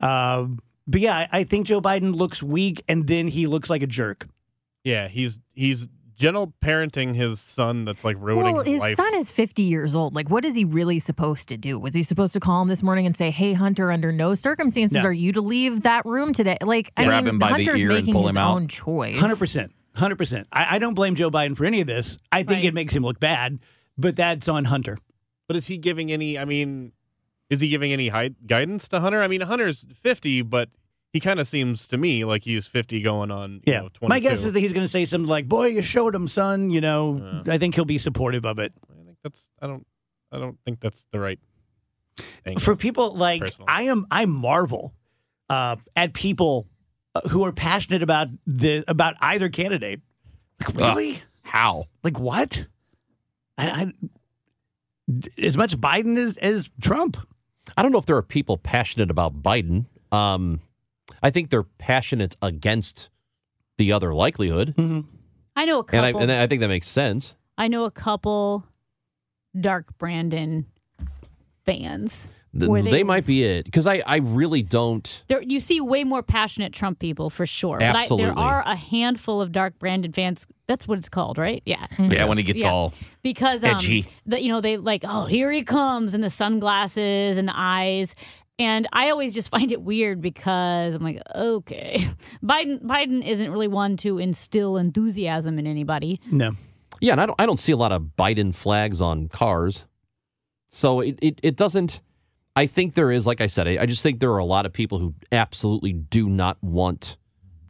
Um, 0.01 0.59
but 0.87 1.01
yeah, 1.01 1.27
I 1.31 1.43
think 1.43 1.67
Joe 1.67 1.81
Biden 1.81 2.15
looks 2.15 2.41
weak, 2.41 2.83
and 2.87 3.05
then 3.05 3.27
he 3.27 3.45
looks 3.45 3.69
like 3.69 3.83
a 3.83 3.87
jerk. 3.87 4.27
Yeah, 4.83 5.07
he's 5.07 5.39
he's 5.53 5.87
gentle 6.17 6.53
parenting 6.63 7.15
his 7.15 7.39
son 7.39 7.85
that's 7.85 8.03
like 8.03 8.17
ruining 8.19 8.53
Well, 8.55 8.63
his, 8.63 8.73
his 8.73 8.79
life. 8.81 8.95
son 8.95 9.13
is 9.15 9.29
50 9.31 9.61
years 9.61 9.93
old. 9.93 10.15
Like, 10.15 10.29
what 10.29 10.43
is 10.43 10.55
he 10.55 10.65
really 10.65 10.99
supposed 10.99 11.47
to 11.49 11.57
do? 11.57 11.77
Was 11.79 11.93
he 11.93 12.01
supposed 12.03 12.33
to 12.33 12.39
call 12.39 12.61
him 12.63 12.67
this 12.67 12.81
morning 12.83 13.05
and 13.05 13.15
say, 13.15 13.29
"Hey, 13.31 13.53
Hunter, 13.53 13.91
under 13.91 14.11
no 14.11 14.33
circumstances 14.33 14.95
No. 15.01 15.03
are 15.09 15.13
you 15.13 15.31
to 15.33 15.41
leave 15.41 15.83
that 15.83 16.05
room 16.05 16.33
today"? 16.33 16.57
Like, 16.61 16.91
I 16.97 17.05
Grab 17.05 17.23
mean, 17.25 17.35
him 17.35 17.39
by 17.39 17.49
the 17.49 17.53
Hunter's 17.55 17.83
ear 17.83 17.89
and 17.91 17.99
making 17.99 18.13
pull 18.13 18.27
his 18.27 18.35
him 18.35 18.41
out. 18.41 18.55
own 18.55 18.67
choice. 18.67 19.17
Hundred 19.19 19.37
percent, 19.39 19.71
hundred 19.95 20.15
percent. 20.17 20.47
I 20.51 20.75
I 20.75 20.79
don't 20.79 20.93
blame 20.95 21.15
Joe 21.15 21.29
Biden 21.29 21.55
for 21.55 21.65
any 21.65 21.81
of 21.81 21.87
this. 21.87 22.17
I 22.31 22.39
think 22.39 22.49
Right. 22.57 22.65
it 22.65 22.73
makes 22.73 22.95
him 22.95 23.03
look 23.03 23.19
bad, 23.19 23.59
but 23.97 24.15
that's 24.15 24.47
on 24.47 24.65
Hunter. 24.65 24.97
But 25.47 25.55
is 25.55 25.67
he 25.67 25.77
giving 25.77 26.11
any? 26.11 26.37
I 26.37 26.45
mean, 26.45 26.91
is 27.49 27.61
he 27.61 27.69
giving 27.69 27.93
any 27.93 28.07
hi- 28.09 28.31
guidance 28.45 28.89
to 28.89 28.99
Hunter? 28.99 29.21
I 29.21 29.27
mean, 29.27 29.41
Hunter's 29.41 29.85
fifty, 30.01 30.41
but 30.41 30.69
he 31.17 31.19
kind 31.19 31.39
of 31.39 31.47
seems 31.47 31.87
to 31.87 31.97
me 31.97 32.23
like 32.25 32.43
he's 32.43 32.67
fifty 32.67 33.01
going 33.01 33.31
on. 33.31 33.53
You 33.65 33.73
Yeah, 33.73 33.79
know, 33.81 33.89
22. 33.89 34.07
my 34.07 34.19
guess 34.19 34.45
is 34.45 34.53
that 34.53 34.59
he's 34.59 34.71
going 34.73 34.85
to 34.85 34.91
say 34.91 35.05
something 35.05 35.27
like, 35.27 35.47
"Boy, 35.47 35.67
you 35.67 35.81
showed 35.81 36.13
him, 36.13 36.27
son." 36.27 36.69
You 36.69 36.79
know, 36.79 37.41
I 37.47 37.57
think 37.57 37.73
he'll 37.75 37.85
be 37.85 37.97
supportive 37.97 38.45
of 38.45 38.59
it. 38.59 38.71
I 38.91 39.03
think 39.03 39.17
that's. 39.23 39.47
I 39.61 39.65
don't. 39.67 39.85
I 40.31 40.37
don't 40.37 40.57
think 40.65 40.79
that's 40.79 41.07
the 41.11 41.19
right. 41.19 41.39
Thing. 42.43 42.59
For 42.59 42.75
people 42.75 43.15
like 43.15 43.41
Personally. 43.41 43.65
I 43.67 43.81
am, 43.83 44.05
I 44.11 44.25
marvel 44.25 44.93
uh, 45.49 45.77
at 45.95 46.13
people 46.13 46.67
uh, 47.15 47.21
who 47.29 47.43
are 47.45 47.51
passionate 47.51 48.03
about 48.03 48.27
the 48.45 48.83
about 48.87 49.15
either 49.21 49.49
candidate. 49.49 50.01
Like, 50.65 50.75
really? 50.75 51.21
How? 51.41 51.85
Like 52.03 52.19
what? 52.19 52.67
I, 53.57 53.69
I 53.69 53.93
as 55.41 55.57
much 55.57 55.77
Biden 55.77 56.17
as 56.17 56.37
as 56.37 56.69
Trump. 56.79 57.17
I 57.75 57.81
don't 57.81 57.91
know 57.91 57.99
if 57.99 58.05
there 58.05 58.17
are 58.17 58.21
people 58.23 58.57
passionate 58.57 59.09
about 59.11 59.41
Biden. 59.41 59.85
Um, 60.11 60.61
I 61.21 61.29
think 61.29 61.49
they're 61.49 61.63
passionate 61.63 62.35
against 62.41 63.09
the 63.77 63.91
other 63.91 64.13
likelihood, 64.13 64.73
I 65.55 65.65
know 65.65 65.79
a 65.79 65.85
and 65.91 66.05
I, 66.05 66.11
couple. 66.11 66.21
and 66.21 66.31
I 66.31 66.47
think 66.47 66.61
that 66.61 66.67
makes 66.67 66.87
sense. 66.87 67.33
I 67.57 67.67
know 67.67 67.85
a 67.85 67.91
couple 67.91 68.65
Dark 69.59 69.97
Brandon 69.97 70.65
fans. 71.65 72.33
Th- 72.57 72.69
where 72.69 72.81
they, 72.81 73.03
might 73.03 73.25
be 73.25 73.43
it 73.43 73.65
because 73.65 73.85
I, 73.85 74.01
I 74.07 74.17
really 74.17 74.63
don't. 74.63 75.23
There, 75.27 75.41
you 75.43 75.59
see 75.59 75.79
way 75.79 76.03
more 76.03 76.23
passionate 76.23 76.73
Trump 76.73 76.97
people 76.97 77.29
for 77.29 77.45
sure. 77.45 77.77
But 77.77 77.95
I, 77.95 77.99
Absolutely. 78.01 78.25
there 78.25 78.39
are 78.39 78.63
a 78.65 78.75
handful 78.75 79.41
of 79.41 79.51
Dark 79.51 79.77
Brandon 79.77 80.11
fans. 80.11 80.47
That's 80.65 80.87
what 80.87 80.97
it's 80.97 81.09
called, 81.09 81.37
right? 81.37 81.61
Yeah. 81.65 81.85
Yeah, 81.99 82.25
when 82.25 82.37
he 82.37 82.43
gets 82.43 82.63
Yeah. 82.63 82.71
all 82.71 82.93
because 83.21 83.63
um, 83.63 83.75
edgy. 83.75 84.07
the, 84.25 84.41
you 84.41 84.47
know 84.49 84.61
they 84.61 84.77
like 84.77 85.03
oh 85.05 85.25
here 85.25 85.51
he 85.51 85.61
comes 85.61 86.13
and 86.13 86.23
the 86.23 86.29
sunglasses 86.29 87.37
and 87.37 87.47
the 87.47 87.53
eyes 87.55 88.15
and 88.59 88.87
i 88.93 89.09
always 89.09 89.33
just 89.33 89.49
find 89.55 89.71
it 89.71 89.81
weird 89.81 90.21
because 90.21 90.95
i'm 90.95 91.03
like 91.03 91.21
okay 91.35 92.07
biden 92.43 92.81
biden 92.81 93.25
isn't 93.25 93.51
really 93.51 93.67
one 93.67 93.97
to 93.97 94.17
instill 94.17 94.77
enthusiasm 94.77 95.59
in 95.59 95.67
anybody 95.67 96.19
No. 96.31 96.55
Yeah, 96.99 97.11
and 97.11 97.21
I 97.21 97.25
don't 97.27 97.39
I 97.41 97.45
don't 97.45 97.59
see 97.59 97.71
a 97.71 97.77
lot 97.77 97.91
of 97.91 98.01
Biden 98.17 98.55
flags 98.55 99.01
on 99.01 99.27
cars, 99.27 99.85
so 100.67 101.01
it 101.01 101.19
it, 101.21 101.39
it 101.43 101.55
doesn't. 101.55 102.01
I 102.55 102.65
think 102.65 102.95
there 102.95 103.11
is, 103.11 103.27
like 103.27 103.39
I 103.39 103.45
said, 103.45 103.67
I, 103.67 103.83
I 103.83 103.85
just 103.85 104.01
think 104.01 104.19
there 104.19 104.31
are 104.31 104.39
a 104.39 104.45
lot 104.45 104.65
of 104.65 104.73
people 104.73 104.97
who 104.97 105.13
absolutely 105.31 105.93
do 105.93 106.27
not 106.27 106.57
want 106.63 107.17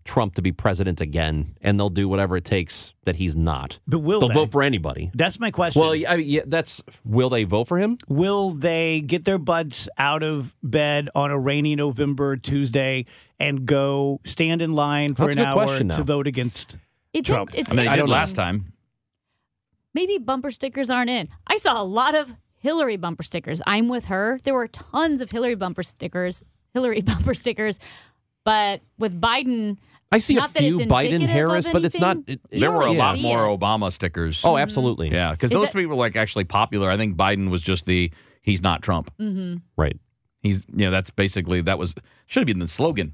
Trump 0.08 0.34
to 0.36 0.42
be 0.42 0.52
president 0.52 1.00
again, 1.02 1.56
and 1.62 1.80
they'll 1.80 1.90
do 1.92 2.10
whatever 2.10 2.36
it 2.38 2.46
takes 2.46 2.94
that 3.06 3.18
he's 3.18 3.36
not. 3.36 3.80
But 3.88 4.00
will 4.00 4.20
they'll 4.22 4.30
they? 4.30 4.36
vote 4.36 4.52
for 4.52 4.64
anybody? 4.64 5.12
That's 5.14 5.40
my 5.40 5.52
question. 5.52 5.82
Well, 5.82 5.96
yeah, 5.96 6.14
I 6.14 6.18
mean, 6.18 6.28
yeah, 6.28 6.42
that's 6.48 6.82
will 7.06 7.30
they 7.30 7.44
vote 7.44 7.68
for 7.68 7.78
him? 7.78 7.98
Will 8.08 8.52
they 8.52 9.02
get 9.02 9.26
their 9.26 9.38
butts 9.38 9.88
out 9.98 10.24
of 10.24 10.56
bed 10.64 11.10
on 11.14 11.30
a 11.30 11.38
rainy 11.38 11.76
November 11.76 12.38
Tuesday 12.38 13.06
and 13.40 13.66
go 13.66 14.20
stand 14.26 14.62
in 14.64 14.74
line 14.74 15.14
for 15.14 15.26
That's 15.26 15.36
an 15.36 15.44
hour 15.46 15.66
question 15.66 15.90
to 15.90 15.98
now. 15.98 16.04
vote 16.04 16.26
against 16.28 16.78
it's 17.14 17.28
Trump? 17.30 17.52
it's 17.54 17.72
I 17.72 17.76
mean, 17.76 17.78
they 17.78 17.84
did 17.84 17.92
interesting. 18.00 18.12
last 18.12 18.36
time. 18.36 18.74
maybe 19.94 20.18
bumper 20.18 20.52
stickers 20.52 20.90
aren't 20.90 21.10
in 21.10 21.28
i 21.48 21.56
saw 21.58 21.82
a 21.82 21.84
lot 21.84 22.16
of 22.16 22.34
hillary 22.60 22.98
bumper 22.98 23.24
stickers 23.24 23.62
i'm 23.66 23.88
with 23.88 24.06
her 24.06 24.40
there 24.44 24.54
were 24.54 24.68
tons 24.68 25.22
of 25.22 25.32
hillary 25.32 25.56
bumper 25.56 25.84
stickers 25.84 26.44
hillary 26.74 27.02
bumper 27.12 27.34
stickers 27.34 27.80
but 28.44 28.82
with 28.98 29.20
biden 29.20 29.78
I 30.12 30.20
see 30.20 30.36
not 30.36 30.50
a 30.50 30.54
few 30.54 30.78
Biden 30.80 31.26
Harris, 31.28 31.68
but 31.68 31.84
it's 31.84 32.00
not. 32.00 32.18
It, 32.28 32.40
There 32.50 32.72
were 32.72 32.86
a 32.86 32.94
lot 32.94 33.20
more 33.20 33.46
it. 33.46 33.60
Obama 33.60 33.92
stickers. 33.92 34.42
Oh, 34.46 34.58
absolutely. 34.58 35.10
Yeah, 35.12 35.32
because 35.32 35.52
those 35.52 35.68
it- 35.68 35.72
three 35.72 35.86
were 35.86 35.96
like 35.96 36.16
actually 36.16 36.46
popular. 36.46 36.90
I 36.90 36.96
think 36.98 37.18
Biden 37.18 37.50
was 37.50 37.62
just 37.62 37.86
the 37.86 38.12
he's 38.42 38.62
not 38.62 38.82
Trump. 38.82 39.12
Mhm. 39.20 39.62
Right. 39.76 40.00
He's 40.42 40.66
you 40.74 40.86
know 40.86 40.92
that's 40.92 41.10
basically 41.10 41.62
that 41.62 41.78
was 41.78 41.94
should 42.28 42.42
have 42.42 42.48
been 42.48 42.60
the 42.60 42.68
slogan. 42.68 43.14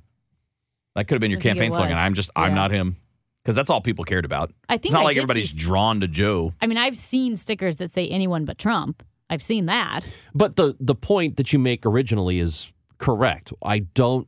That 0.95 1.07
could 1.07 1.15
have 1.15 1.21
been 1.21 1.31
your 1.31 1.39
I 1.39 1.43
campaign 1.43 1.71
slogan. 1.71 1.97
I'm 1.97 2.13
just 2.13 2.29
I'm 2.35 2.53
not 2.53 2.69
him 2.71 2.97
because 3.43 3.55
that's 3.55 3.69
all 3.71 3.81
people 3.81 4.03
cared 4.05 4.25
about. 4.25 4.51
I 4.69 4.73
think 4.77 4.85
it's 4.87 4.93
not 4.93 5.01
I 5.01 5.05
like 5.05 5.17
everybody's 5.17 5.51
see- 5.51 5.59
drawn 5.59 5.99
to 6.01 6.07
Joe. 6.07 6.53
I 6.61 6.67
mean, 6.67 6.77
I've 6.77 6.95
seen 6.97 7.35
stickers 7.35 7.77
that 7.77 7.91
say 7.91 8.07
anyone 8.07 8.45
but 8.45 8.57
Trump. 8.59 9.01
I've 9.31 9.41
seen 9.41 9.65
that. 9.65 10.07
But 10.35 10.57
the 10.57 10.75
the 10.79 10.93
point 10.93 11.37
that 11.37 11.51
you 11.53 11.57
make 11.57 11.85
originally 11.87 12.37
is 12.39 12.71
correct. 12.99 13.51
I 13.63 13.79
don't 13.79 14.27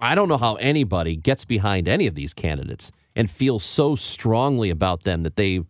I 0.00 0.14
don't 0.14 0.28
know 0.28 0.38
how 0.38 0.54
anybody 0.56 1.16
gets 1.16 1.44
behind 1.44 1.88
any 1.88 2.06
of 2.06 2.14
these 2.14 2.34
candidates 2.34 2.90
and 3.14 3.30
feels 3.30 3.64
so 3.64 3.96
strongly 3.96 4.70
about 4.70 5.02
them 5.02 5.22
that 5.22 5.36
they 5.36 5.60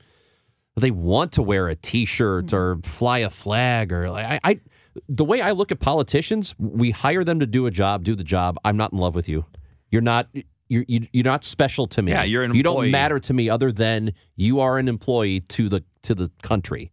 they 0.77 0.91
want 0.91 1.33
to 1.33 1.43
wear 1.43 1.69
a 1.69 1.77
t-shirt 1.77 2.47
mm. 2.47 2.53
or 2.53 2.81
fly 2.83 3.19
a 3.19 3.31
flag 3.31 3.93
or 3.93 4.09
I, 4.09 4.41
I 4.43 4.61
the 5.09 5.25
way 5.25 5.41
I 5.41 5.53
look 5.53 5.71
at 5.71 5.79
politicians, 5.79 6.55
we 6.59 6.91
hire 6.91 7.23
them 7.23 7.41
to 7.41 7.47
do 7.47 7.67
a 7.67 7.71
job, 7.71 8.03
do 8.03 8.15
the 8.15 8.25
job. 8.25 8.59
I'm 8.65 8.77
not 8.77 8.93
in 8.93 8.99
love 8.99 9.15
with 9.15 9.29
you. 9.29 9.47
You're 9.91 10.03
not 10.03 10.29
you're 10.69 10.85
you- 10.87 11.09
you're 11.13 11.25
not 11.25 11.45
special 11.45 11.87
to 11.89 12.03
me. 12.03 12.13
Yeah, 12.13 12.23
you're 12.23 12.45
an 12.45 12.55
You 12.55 12.63
don't 12.63 12.91
matter 12.91 13.19
to 13.19 13.35
me 13.35 13.51
other 13.51 13.73
than 13.73 14.15
you 14.37 14.61
are 14.61 14.79
an 14.79 14.89
employee 14.89 15.41
to 15.41 15.69
the 15.69 15.85
to 16.03 16.15
the 16.15 16.31
country. 16.43 16.93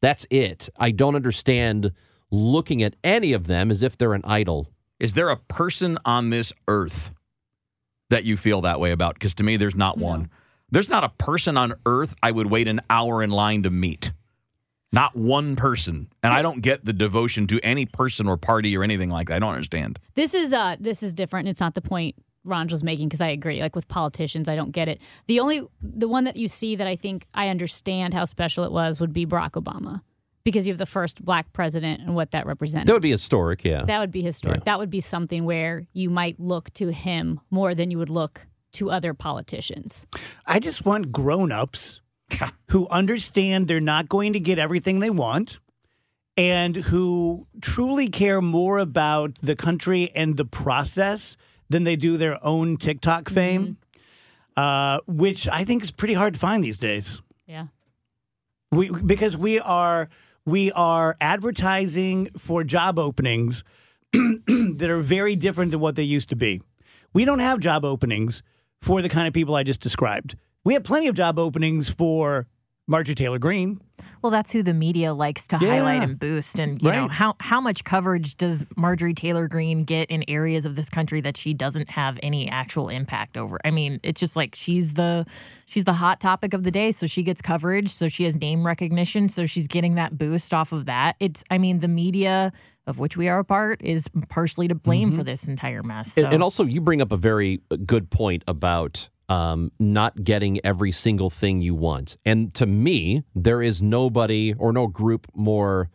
That's 0.00 0.26
it. 0.30 0.68
I 0.76 0.90
don't 0.90 1.14
understand 1.14 1.92
looking 2.30 2.82
at 2.82 2.94
any 3.02 3.32
of 3.32 3.46
them 3.46 3.70
as 3.70 3.82
if 3.82 3.96
they're 3.96 4.14
an 4.14 4.22
idol 4.24 4.70
Is 5.00 5.12
there 5.12 5.30
a 5.30 5.36
person 5.36 5.98
on 6.04 6.30
this 6.30 6.52
earth 6.66 7.12
that 8.10 8.24
you 8.24 8.36
feel 8.36 8.60
that 8.62 8.80
way 8.80 8.90
about? 8.90 9.14
Because 9.14 9.34
to 9.34 9.44
me, 9.44 9.56
there's 9.56 9.76
not 9.76 9.98
one. 9.98 10.30
There's 10.70 10.88
not 10.88 11.04
a 11.04 11.08
person 11.08 11.56
on 11.56 11.74
earth 11.86 12.14
I 12.22 12.30
would 12.30 12.48
wait 12.48 12.68
an 12.68 12.80
hour 12.90 13.22
in 13.22 13.30
line 13.30 13.62
to 13.62 13.70
meet. 13.70 14.12
Not 14.92 15.14
one 15.14 15.54
person. 15.54 16.08
And 16.22 16.32
I 16.32 16.42
don't 16.42 16.62
get 16.62 16.84
the 16.84 16.92
devotion 16.92 17.46
to 17.48 17.60
any 17.62 17.86
person 17.86 18.26
or 18.26 18.36
party 18.36 18.76
or 18.76 18.82
anything 18.82 19.10
like 19.10 19.28
that. 19.28 19.34
I 19.34 19.38
don't 19.38 19.52
understand. 19.52 19.98
This 20.14 20.34
is 20.34 20.52
uh 20.52 20.76
this 20.80 21.02
is 21.02 21.12
different. 21.14 21.48
It's 21.48 21.60
not 21.60 21.74
the 21.74 21.82
point 21.82 22.16
Ron 22.44 22.68
was 22.68 22.82
making 22.82 23.08
because 23.08 23.20
I 23.20 23.28
agree. 23.28 23.60
Like 23.60 23.76
with 23.76 23.86
politicians, 23.86 24.48
I 24.48 24.56
don't 24.56 24.72
get 24.72 24.88
it. 24.88 25.00
The 25.26 25.40
only 25.40 25.62
the 25.82 26.08
one 26.08 26.24
that 26.24 26.36
you 26.36 26.48
see 26.48 26.74
that 26.76 26.86
I 26.86 26.96
think 26.96 27.26
I 27.34 27.48
understand 27.48 28.14
how 28.14 28.24
special 28.24 28.64
it 28.64 28.72
was 28.72 28.98
would 28.98 29.12
be 29.12 29.26
Barack 29.26 29.52
Obama 29.52 30.00
because 30.44 30.66
you 30.66 30.72
have 30.72 30.78
the 30.78 30.86
first 30.86 31.24
black 31.24 31.52
president 31.52 32.00
and 32.00 32.14
what 32.14 32.30
that 32.30 32.46
represents. 32.46 32.86
That 32.86 32.92
would 32.92 33.02
be 33.02 33.10
historic, 33.10 33.64
yeah. 33.64 33.84
That 33.84 33.98
would 33.98 34.12
be 34.12 34.22
historic. 34.22 34.64
That 34.64 34.78
would 34.78 34.90
be 34.90 35.00
something 35.00 35.44
where 35.44 35.86
you 35.92 36.10
might 36.10 36.38
look 36.40 36.72
to 36.74 36.88
him 36.88 37.40
more 37.50 37.74
than 37.74 37.90
you 37.90 37.98
would 37.98 38.10
look 38.10 38.46
to 38.72 38.90
other 38.90 39.14
politicians. 39.14 40.06
I 40.46 40.58
just 40.60 40.84
want 40.84 41.12
grown-ups 41.12 42.00
who 42.70 42.88
understand 42.88 43.68
they're 43.68 43.80
not 43.80 44.08
going 44.08 44.32
to 44.32 44.40
get 44.40 44.58
everything 44.58 45.00
they 45.00 45.10
want 45.10 45.58
and 46.36 46.76
who 46.76 47.46
truly 47.60 48.08
care 48.08 48.40
more 48.40 48.78
about 48.78 49.36
the 49.42 49.56
country 49.56 50.10
and 50.14 50.36
the 50.36 50.44
process 50.44 51.36
than 51.68 51.84
they 51.84 51.96
do 51.96 52.16
their 52.16 52.42
own 52.44 52.76
TikTok 52.76 53.28
fame, 53.28 53.76
uh, 54.56 55.00
which 55.06 55.48
I 55.48 55.64
think 55.64 55.82
is 55.82 55.90
pretty 55.90 56.14
hard 56.14 56.34
to 56.34 56.40
find 56.40 56.62
these 56.62 56.78
days. 56.78 57.20
Yeah. 57.46 57.66
We 58.70 58.90
because 58.90 59.36
we 59.36 59.58
are 59.58 60.08
we 60.48 60.72
are 60.72 61.14
advertising 61.20 62.30
for 62.38 62.64
job 62.64 62.98
openings 62.98 63.62
that 64.12 64.88
are 64.88 65.00
very 65.00 65.36
different 65.36 65.72
than 65.72 65.80
what 65.80 65.94
they 65.94 66.02
used 66.02 66.30
to 66.30 66.36
be. 66.36 66.62
We 67.12 67.26
don't 67.26 67.40
have 67.40 67.60
job 67.60 67.84
openings 67.84 68.42
for 68.80 69.02
the 69.02 69.10
kind 69.10 69.28
of 69.28 69.34
people 69.34 69.54
I 69.54 69.62
just 69.62 69.80
described. 69.80 70.36
We 70.64 70.72
have 70.72 70.84
plenty 70.84 71.06
of 71.06 71.14
job 71.14 71.38
openings 71.38 71.90
for 71.90 72.46
Marjorie 72.88 73.14
Taylor 73.14 73.38
Greene. 73.38 73.80
Well, 74.22 74.30
that's 74.30 74.50
who 74.50 74.62
the 74.62 74.74
media 74.74 75.14
likes 75.14 75.46
to 75.48 75.58
Yeah. 75.60 75.68
highlight 75.68 76.02
and 76.02 76.18
boost. 76.18 76.58
And 76.58 76.82
you 76.82 76.90
know 76.90 77.06
how 77.06 77.36
how 77.38 77.60
much 77.60 77.84
coverage 77.84 78.36
does 78.36 78.64
Marjorie 78.76 79.14
Taylor 79.14 79.46
Greene 79.46 79.84
get 79.84 80.10
in 80.10 80.24
areas 80.26 80.64
of 80.64 80.74
this 80.74 80.88
country 80.88 81.20
that 81.20 81.36
she 81.36 81.54
doesn't 81.54 81.90
have 81.90 82.18
any 82.22 82.48
actual 82.48 82.88
impact 82.88 83.36
over? 83.36 83.58
I 83.64 83.70
mean, 83.70 84.00
it's 84.02 84.18
just 84.18 84.34
like 84.34 84.54
she's 84.54 84.94
the 84.94 85.26
she's 85.66 85.84
the 85.84 85.92
hot 85.92 86.18
topic 86.18 86.54
of 86.54 86.64
the 86.64 86.70
day, 86.70 86.90
so 86.90 87.06
she 87.06 87.22
gets 87.22 87.40
coverage, 87.42 87.90
so 87.90 88.08
she 88.08 88.24
has 88.24 88.36
name 88.36 88.66
recognition, 88.66 89.28
so 89.28 89.46
she's 89.46 89.68
getting 89.68 89.94
that 89.96 90.16
boost 90.16 90.54
off 90.54 90.72
of 90.72 90.86
that. 90.86 91.14
It's 91.20 91.44
I 91.50 91.58
mean, 91.58 91.78
the 91.78 91.88
media 91.88 92.52
of 92.86 92.98
which 92.98 93.18
we 93.18 93.28
are 93.28 93.40
a 93.40 93.44
part 93.44 93.82
is 93.82 94.08
partially 94.30 94.66
to 94.66 94.74
blame 94.74 95.10
mm-hmm. 95.10 95.18
for 95.18 95.24
this 95.24 95.46
entire 95.46 95.82
mess. 95.82 96.16
And, 96.16 96.32
and 96.32 96.42
also, 96.42 96.64
you 96.64 96.80
bring 96.80 97.02
up 97.02 97.12
a 97.12 97.18
very 97.18 97.60
good 97.84 98.10
point 98.10 98.42
about 98.48 99.10
um, 99.28 99.70
not 99.78 100.24
getting 100.24 100.64
every 100.64 100.92
single 100.92 101.30
thing 101.30 101.60
you 101.60 101.74
want. 101.74 102.16
And 102.24 102.54
to 102.54 102.66
me, 102.66 103.24
there 103.34 103.62
is 103.62 103.82
nobody 103.82 104.54
or 104.58 104.72
no 104.72 104.86
group 104.86 105.26
more 105.34 105.90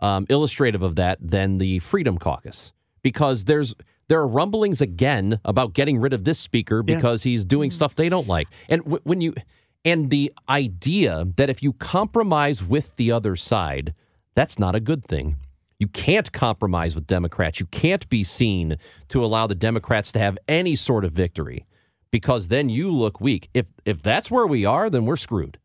um, 0.00 0.26
illustrative 0.28 0.82
of 0.82 0.96
that 0.96 1.18
than 1.20 1.58
the 1.58 1.78
Freedom 1.78 2.18
Caucus, 2.18 2.72
because 3.02 3.44
there's 3.44 3.74
there 4.08 4.20
are 4.20 4.28
rumblings 4.28 4.80
again 4.82 5.40
about 5.44 5.72
getting 5.72 5.98
rid 5.98 6.12
of 6.12 6.24
this 6.24 6.38
speaker 6.38 6.82
because 6.82 7.22
he's 7.22 7.44
doing 7.44 7.70
stuff 7.70 7.94
they 7.94 8.08
don't 8.10 8.28
like. 8.28 8.48
And 8.68 8.82
w- 8.82 9.00
when 9.04 9.20
you 9.20 9.34
and 9.84 10.10
the 10.10 10.32
idea 10.48 11.26
that 11.36 11.48
if 11.48 11.62
you 11.62 11.72
compromise 11.72 12.62
with 12.62 12.96
the 12.96 13.12
other 13.12 13.36
side, 13.36 13.94
that's 14.34 14.58
not 14.58 14.74
a 14.74 14.80
good 14.80 15.06
thing. 15.06 15.36
You 15.78 15.88
can't 15.88 16.32
compromise 16.32 16.94
with 16.94 17.06
Democrats. 17.06 17.60
You 17.60 17.66
can't 17.66 18.08
be 18.08 18.24
seen 18.24 18.76
to 19.08 19.24
allow 19.24 19.46
the 19.46 19.54
Democrats 19.54 20.12
to 20.12 20.18
have 20.18 20.38
any 20.48 20.76
sort 20.76 21.04
of 21.04 21.12
victory 21.12 21.66
because 22.14 22.46
then 22.46 22.68
you 22.68 22.92
look 22.92 23.20
weak. 23.20 23.48
If 23.54 23.72
if 23.84 24.00
that's 24.00 24.30
where 24.30 24.46
we 24.46 24.64
are, 24.64 24.88
then 24.88 25.04
we're 25.04 25.16
screwed. 25.16 25.58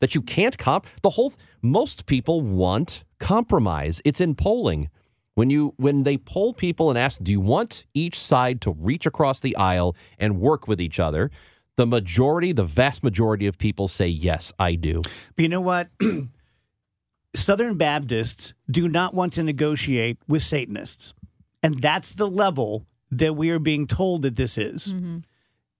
That 0.00 0.16
you 0.16 0.20
can't 0.20 0.58
comp 0.58 0.88
the 1.00 1.10
whole 1.10 1.32
most 1.62 2.06
people 2.06 2.40
want 2.40 3.04
compromise. 3.20 4.02
It's 4.04 4.20
in 4.20 4.34
polling. 4.34 4.90
When 5.36 5.48
you 5.48 5.74
when 5.76 6.02
they 6.02 6.16
poll 6.16 6.54
people 6.54 6.90
and 6.90 6.98
ask, 6.98 7.22
"Do 7.22 7.30
you 7.30 7.40
want 7.40 7.84
each 7.94 8.18
side 8.18 8.60
to 8.62 8.72
reach 8.72 9.06
across 9.06 9.38
the 9.38 9.54
aisle 9.54 9.94
and 10.18 10.40
work 10.40 10.66
with 10.66 10.80
each 10.80 10.98
other?" 10.98 11.30
The 11.76 11.86
majority, 11.86 12.50
the 12.50 12.64
vast 12.64 13.04
majority 13.04 13.46
of 13.46 13.56
people 13.56 13.86
say, 13.86 14.08
"Yes, 14.08 14.52
I 14.58 14.74
do." 14.74 15.02
But 15.36 15.42
you 15.44 15.48
know 15.48 15.60
what? 15.60 15.88
Southern 17.36 17.76
Baptists 17.76 18.54
do 18.68 18.88
not 18.88 19.14
want 19.14 19.34
to 19.34 19.44
negotiate 19.44 20.18
with 20.26 20.42
Satanists. 20.42 21.14
And 21.62 21.80
that's 21.80 22.12
the 22.12 22.28
level 22.28 22.86
that 23.12 23.36
we 23.36 23.50
are 23.50 23.60
being 23.60 23.86
told 23.86 24.22
that 24.22 24.34
this 24.34 24.58
is. 24.58 24.92
Mm-hmm. 24.92 25.18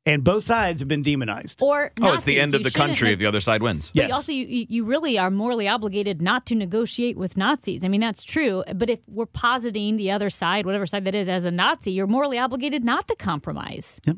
And 0.05 0.25
both 0.25 0.43
sides 0.45 0.81
have 0.81 0.89
been 0.89 1.03
demonized. 1.03 1.61
Or 1.63 1.93
Oh, 2.01 2.15
it's 2.15 2.25
the 2.25 2.41
end 2.41 2.55
of 2.55 2.63
You 2.63 2.71
the 2.71 2.77
country 2.77 3.07
neg- 3.09 3.13
if 3.15 3.19
the 3.21 3.27
other 3.27 3.41
side 3.41 3.63
wins. 3.63 3.93
But 3.95 4.09
you 4.09 4.15
also, 4.15 4.33
you, 4.33 4.67
you 4.69 4.85
really 4.85 5.17
are 5.17 5.31
morally 5.31 5.69
obligated 5.69 6.21
not 6.21 6.45
to 6.47 6.57
negotiate 6.57 7.17
with 7.17 7.37
Nazis. 7.37 7.85
I 7.85 7.89
mean, 7.89 8.01
that's 8.01 8.25
true. 8.25 8.65
But 8.75 8.91
if 8.91 8.99
we're 9.09 9.27
positing 9.27 9.97
the 9.97 10.11
other 10.11 10.29
side, 10.29 10.67
whatever 10.67 10.87
side 10.87 11.05
that 11.05 11.15
is, 11.15 11.29
as 11.29 11.45
a 11.45 11.53
Nazi, 11.53 11.93
you're 11.93 12.09
morally 12.09 12.37
obligated 12.37 12.83
not 12.85 13.07
to 13.09 13.15
compromise. 13.15 14.01
Yep. 14.05 14.17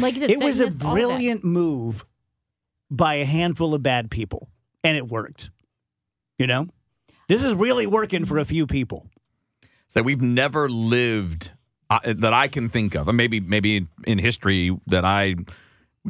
Like 0.00 0.14
you 0.14 0.20
said, 0.20 0.30
It 0.30 0.38
was 0.38 0.60
a 0.60 0.64
Satanists, 0.70 0.84
all 0.84 0.90
of 0.92 0.96
that. 0.98 1.06
brilliant 1.08 1.44
move 1.44 2.04
by 2.88 3.14
a 3.14 3.24
handful 3.24 3.74
of 3.74 3.82
bad 3.82 4.12
people, 4.12 4.48
and 4.84 4.96
it 4.96 5.08
worked. 5.08 5.50
You 6.38 6.46
know? 6.46 6.68
This 7.26 7.42
is 7.42 7.54
really 7.54 7.86
working 7.88 8.24
for 8.26 8.38
a 8.38 8.44
few 8.44 8.66
people. 8.66 9.08
that 9.94 10.04
we've 10.04 10.20
never 10.22 10.68
lived 10.68 11.50
that 12.04 12.32
I 12.32 12.48
can 12.48 12.68
think 12.68 12.94
of, 12.94 13.08
and 13.08 13.16
maybe 13.16 13.40
maybe 13.40 13.86
in 14.06 14.18
history 14.18 14.76
that 14.86 15.04
I 15.04 15.36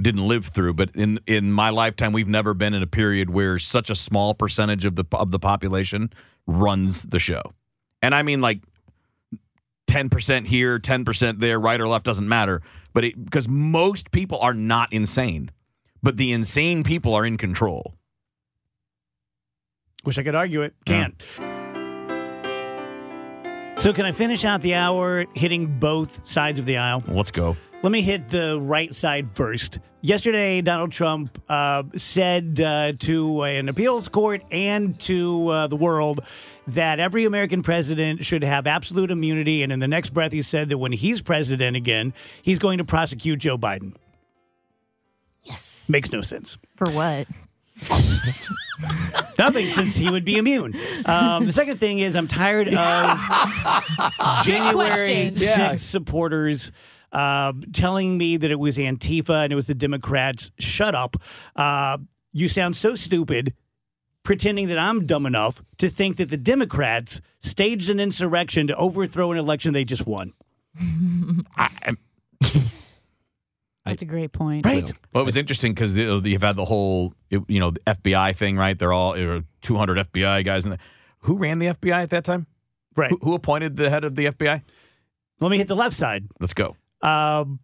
didn't 0.00 0.26
live 0.26 0.46
through, 0.46 0.74
but 0.74 0.90
in 0.94 1.20
in 1.26 1.52
my 1.52 1.70
lifetime, 1.70 2.12
we've 2.12 2.28
never 2.28 2.54
been 2.54 2.74
in 2.74 2.82
a 2.82 2.86
period 2.86 3.30
where 3.30 3.58
such 3.58 3.90
a 3.90 3.94
small 3.94 4.34
percentage 4.34 4.84
of 4.84 4.96
the 4.96 5.04
of 5.12 5.30
the 5.30 5.38
population 5.38 6.10
runs 6.46 7.02
the 7.02 7.18
show, 7.18 7.42
and 8.02 8.14
I 8.14 8.22
mean 8.22 8.40
like 8.40 8.60
ten 9.86 10.08
percent 10.08 10.48
here, 10.48 10.78
ten 10.78 11.04
percent 11.04 11.40
there, 11.40 11.58
right 11.60 11.80
or 11.80 11.88
left 11.88 12.04
doesn't 12.04 12.28
matter, 12.28 12.62
but 12.92 13.04
it, 13.04 13.24
because 13.24 13.48
most 13.48 14.10
people 14.10 14.38
are 14.40 14.54
not 14.54 14.92
insane, 14.92 15.50
but 16.02 16.16
the 16.16 16.32
insane 16.32 16.82
people 16.82 17.14
are 17.14 17.24
in 17.24 17.36
control. 17.36 17.94
Wish 20.04 20.18
I 20.18 20.22
could 20.22 20.34
argue 20.34 20.62
it. 20.62 20.74
Can't. 20.84 21.22
So, 23.76 23.92
can 23.92 24.06
I 24.06 24.12
finish 24.12 24.44
out 24.44 24.62
the 24.62 24.74
hour 24.74 25.26
hitting 25.34 25.78
both 25.78 26.26
sides 26.26 26.58
of 26.58 26.64
the 26.64 26.78
aisle? 26.78 27.02
Let's 27.06 27.30
go. 27.30 27.56
Let 27.82 27.92
me 27.92 28.00
hit 28.00 28.30
the 28.30 28.58
right 28.58 28.94
side 28.94 29.28
first. 29.32 29.78
Yesterday, 30.00 30.62
Donald 30.62 30.90
Trump 30.90 31.38
uh, 31.50 31.82
said 31.96 32.60
uh, 32.60 32.92
to 33.00 33.42
an 33.42 33.68
appeals 33.68 34.08
court 34.08 34.42
and 34.50 34.98
to 35.00 35.48
uh, 35.48 35.66
the 35.66 35.76
world 35.76 36.20
that 36.68 36.98
every 36.98 37.26
American 37.26 37.62
president 37.62 38.24
should 38.24 38.42
have 38.42 38.66
absolute 38.66 39.10
immunity. 39.10 39.62
And 39.62 39.70
in 39.70 39.80
the 39.80 39.88
next 39.88 40.14
breath, 40.14 40.32
he 40.32 40.40
said 40.40 40.70
that 40.70 40.78
when 40.78 40.92
he's 40.92 41.20
president 41.20 41.76
again, 41.76 42.14
he's 42.42 42.58
going 42.58 42.78
to 42.78 42.84
prosecute 42.84 43.38
Joe 43.40 43.58
Biden. 43.58 43.94
Yes. 45.42 45.88
Makes 45.90 46.10
no 46.10 46.22
sense. 46.22 46.56
For 46.76 46.90
what? 46.90 47.26
Nothing, 49.38 49.70
since 49.70 49.96
he 49.96 50.10
would 50.10 50.24
be 50.24 50.36
immune. 50.36 50.74
Um, 51.06 51.46
the 51.46 51.52
second 51.52 51.78
thing 51.78 51.98
is, 51.98 52.16
I'm 52.16 52.28
tired 52.28 52.68
of 52.68 52.74
January 54.44 55.30
question. 55.30 55.34
6th 55.34 55.78
supporters 55.80 56.72
uh, 57.12 57.52
telling 57.72 58.18
me 58.18 58.36
that 58.36 58.50
it 58.50 58.58
was 58.58 58.76
Antifa 58.78 59.44
and 59.44 59.52
it 59.52 59.56
was 59.56 59.66
the 59.66 59.74
Democrats. 59.74 60.50
Shut 60.58 60.94
up. 60.94 61.16
Uh, 61.54 61.98
you 62.32 62.48
sound 62.48 62.76
so 62.76 62.94
stupid 62.94 63.54
pretending 64.24 64.68
that 64.68 64.78
I'm 64.78 65.06
dumb 65.06 65.26
enough 65.26 65.62
to 65.78 65.88
think 65.88 66.16
that 66.16 66.30
the 66.30 66.36
Democrats 66.36 67.20
staged 67.40 67.90
an 67.90 68.00
insurrection 68.00 68.66
to 68.66 68.76
overthrow 68.76 69.30
an 69.32 69.38
election 69.38 69.72
they 69.72 69.84
just 69.84 70.06
won. 70.06 70.32
That's 73.84 74.02
a 74.02 74.06
great 74.06 74.32
point. 74.32 74.64
Right. 74.64 74.90
Well, 75.12 75.22
it 75.22 75.26
was 75.26 75.36
interesting 75.36 75.74
because 75.74 75.96
you've 75.96 76.42
had 76.42 76.56
the 76.56 76.64
whole, 76.64 77.12
you 77.30 77.60
know, 77.60 77.70
the 77.70 77.80
FBI 77.80 78.34
thing, 78.34 78.56
right? 78.56 78.78
They're 78.78 78.92
all 78.92 79.14
there 79.14 79.28
were 79.28 79.44
200 79.60 80.10
FBI 80.10 80.44
guys. 80.44 80.64
And 80.64 80.78
who 81.20 81.36
ran 81.36 81.58
the 81.58 81.66
FBI 81.66 82.02
at 82.02 82.10
that 82.10 82.24
time? 82.24 82.46
Right. 82.96 83.10
Who, 83.10 83.18
who 83.22 83.34
appointed 83.34 83.76
the 83.76 83.90
head 83.90 84.04
of 84.04 84.14
the 84.14 84.26
FBI? 84.26 84.62
Let 85.40 85.50
me 85.50 85.58
hit 85.58 85.68
the 85.68 85.76
left 85.76 85.94
side. 85.94 86.26
Let's 86.40 86.54
go. 86.54 86.76
Um, 87.02 87.60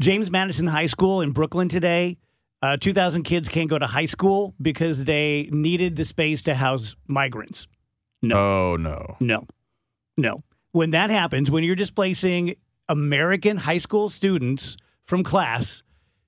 James 0.00 0.30
Madison 0.30 0.66
High 0.66 0.86
School 0.86 1.20
in 1.20 1.30
Brooklyn 1.30 1.68
today. 1.68 2.18
Uh, 2.60 2.76
2,000 2.76 3.22
kids 3.24 3.48
can't 3.48 3.68
go 3.68 3.78
to 3.78 3.86
high 3.86 4.06
school 4.06 4.54
because 4.60 5.04
they 5.04 5.48
needed 5.52 5.96
the 5.96 6.04
space 6.04 6.42
to 6.42 6.54
house 6.54 6.96
migrants. 7.06 7.66
No. 8.22 8.36
Oh, 8.36 8.76
no. 8.76 9.16
No. 9.20 9.46
No. 10.16 10.42
When 10.72 10.90
that 10.90 11.10
happens, 11.10 11.50
when 11.50 11.64
you're 11.64 11.76
displacing 11.76 12.54
American 12.88 13.58
high 13.58 13.78
school 13.78 14.10
students 14.10 14.76
from 15.04 15.22
class 15.22 15.82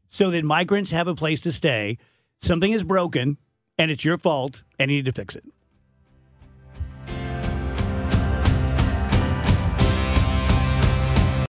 so 0.09 0.30
that 0.30 0.44
migrants 0.44 0.90
have 0.90 1.09
a 1.09 1.14
place 1.14 1.40
to 1.40 1.52
stay, 1.52 1.98
something 2.40 2.72
is 2.72 2.84
broken 2.84 3.38
and 3.78 3.90
it's 3.90 4.05
your 4.05 4.18
fault 4.18 4.62
and 4.78 4.90
you 4.90 4.98
need 4.98 5.07
to 5.07 5.12
fix 5.12 5.36
it. 5.36 5.44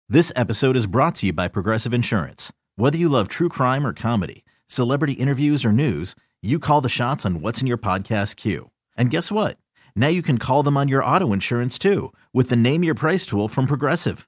This 0.10 0.32
episode 0.36 0.76
is 0.76 0.86
brought 0.86 1.16
to 1.16 1.26
you 1.26 1.34
by 1.34 1.48
Progressive 1.48 1.94
Insurance. 1.94 2.54
Whether 2.76 2.98
you 2.98 3.10
love 3.10 3.28
true 3.28 3.50
crime 3.50 3.86
or 3.86 3.94
comedy, 3.94 4.46
celebrity 4.68 5.14
interviews 5.14 5.66
or 5.66 5.72
news, 5.72 6.16
you 6.42 6.60
call 6.60 6.82
the 6.82 6.90
shots 6.90 7.26
on 7.26 7.42
what's 7.42 7.62
in 7.62 7.68
your 7.68 7.80
podcast 7.80 8.36
queue. 8.36 8.70
And 8.96 9.10
guess 9.10 9.32
what? 9.32 9.58
Now 9.96 10.10
you 10.10 10.22
can 10.22 10.38
call 10.38 10.62
them 10.62 10.78
on 10.78 10.88
your 10.88 11.04
auto 11.04 11.34
insurance 11.34 11.80
too 11.80 12.14
with 12.32 12.50
the 12.50 12.56
Name 12.56 12.84
Your 12.84 12.96
Price 12.96 13.26
tool 13.26 13.48
from 13.48 13.66
Progressive. 13.66 14.28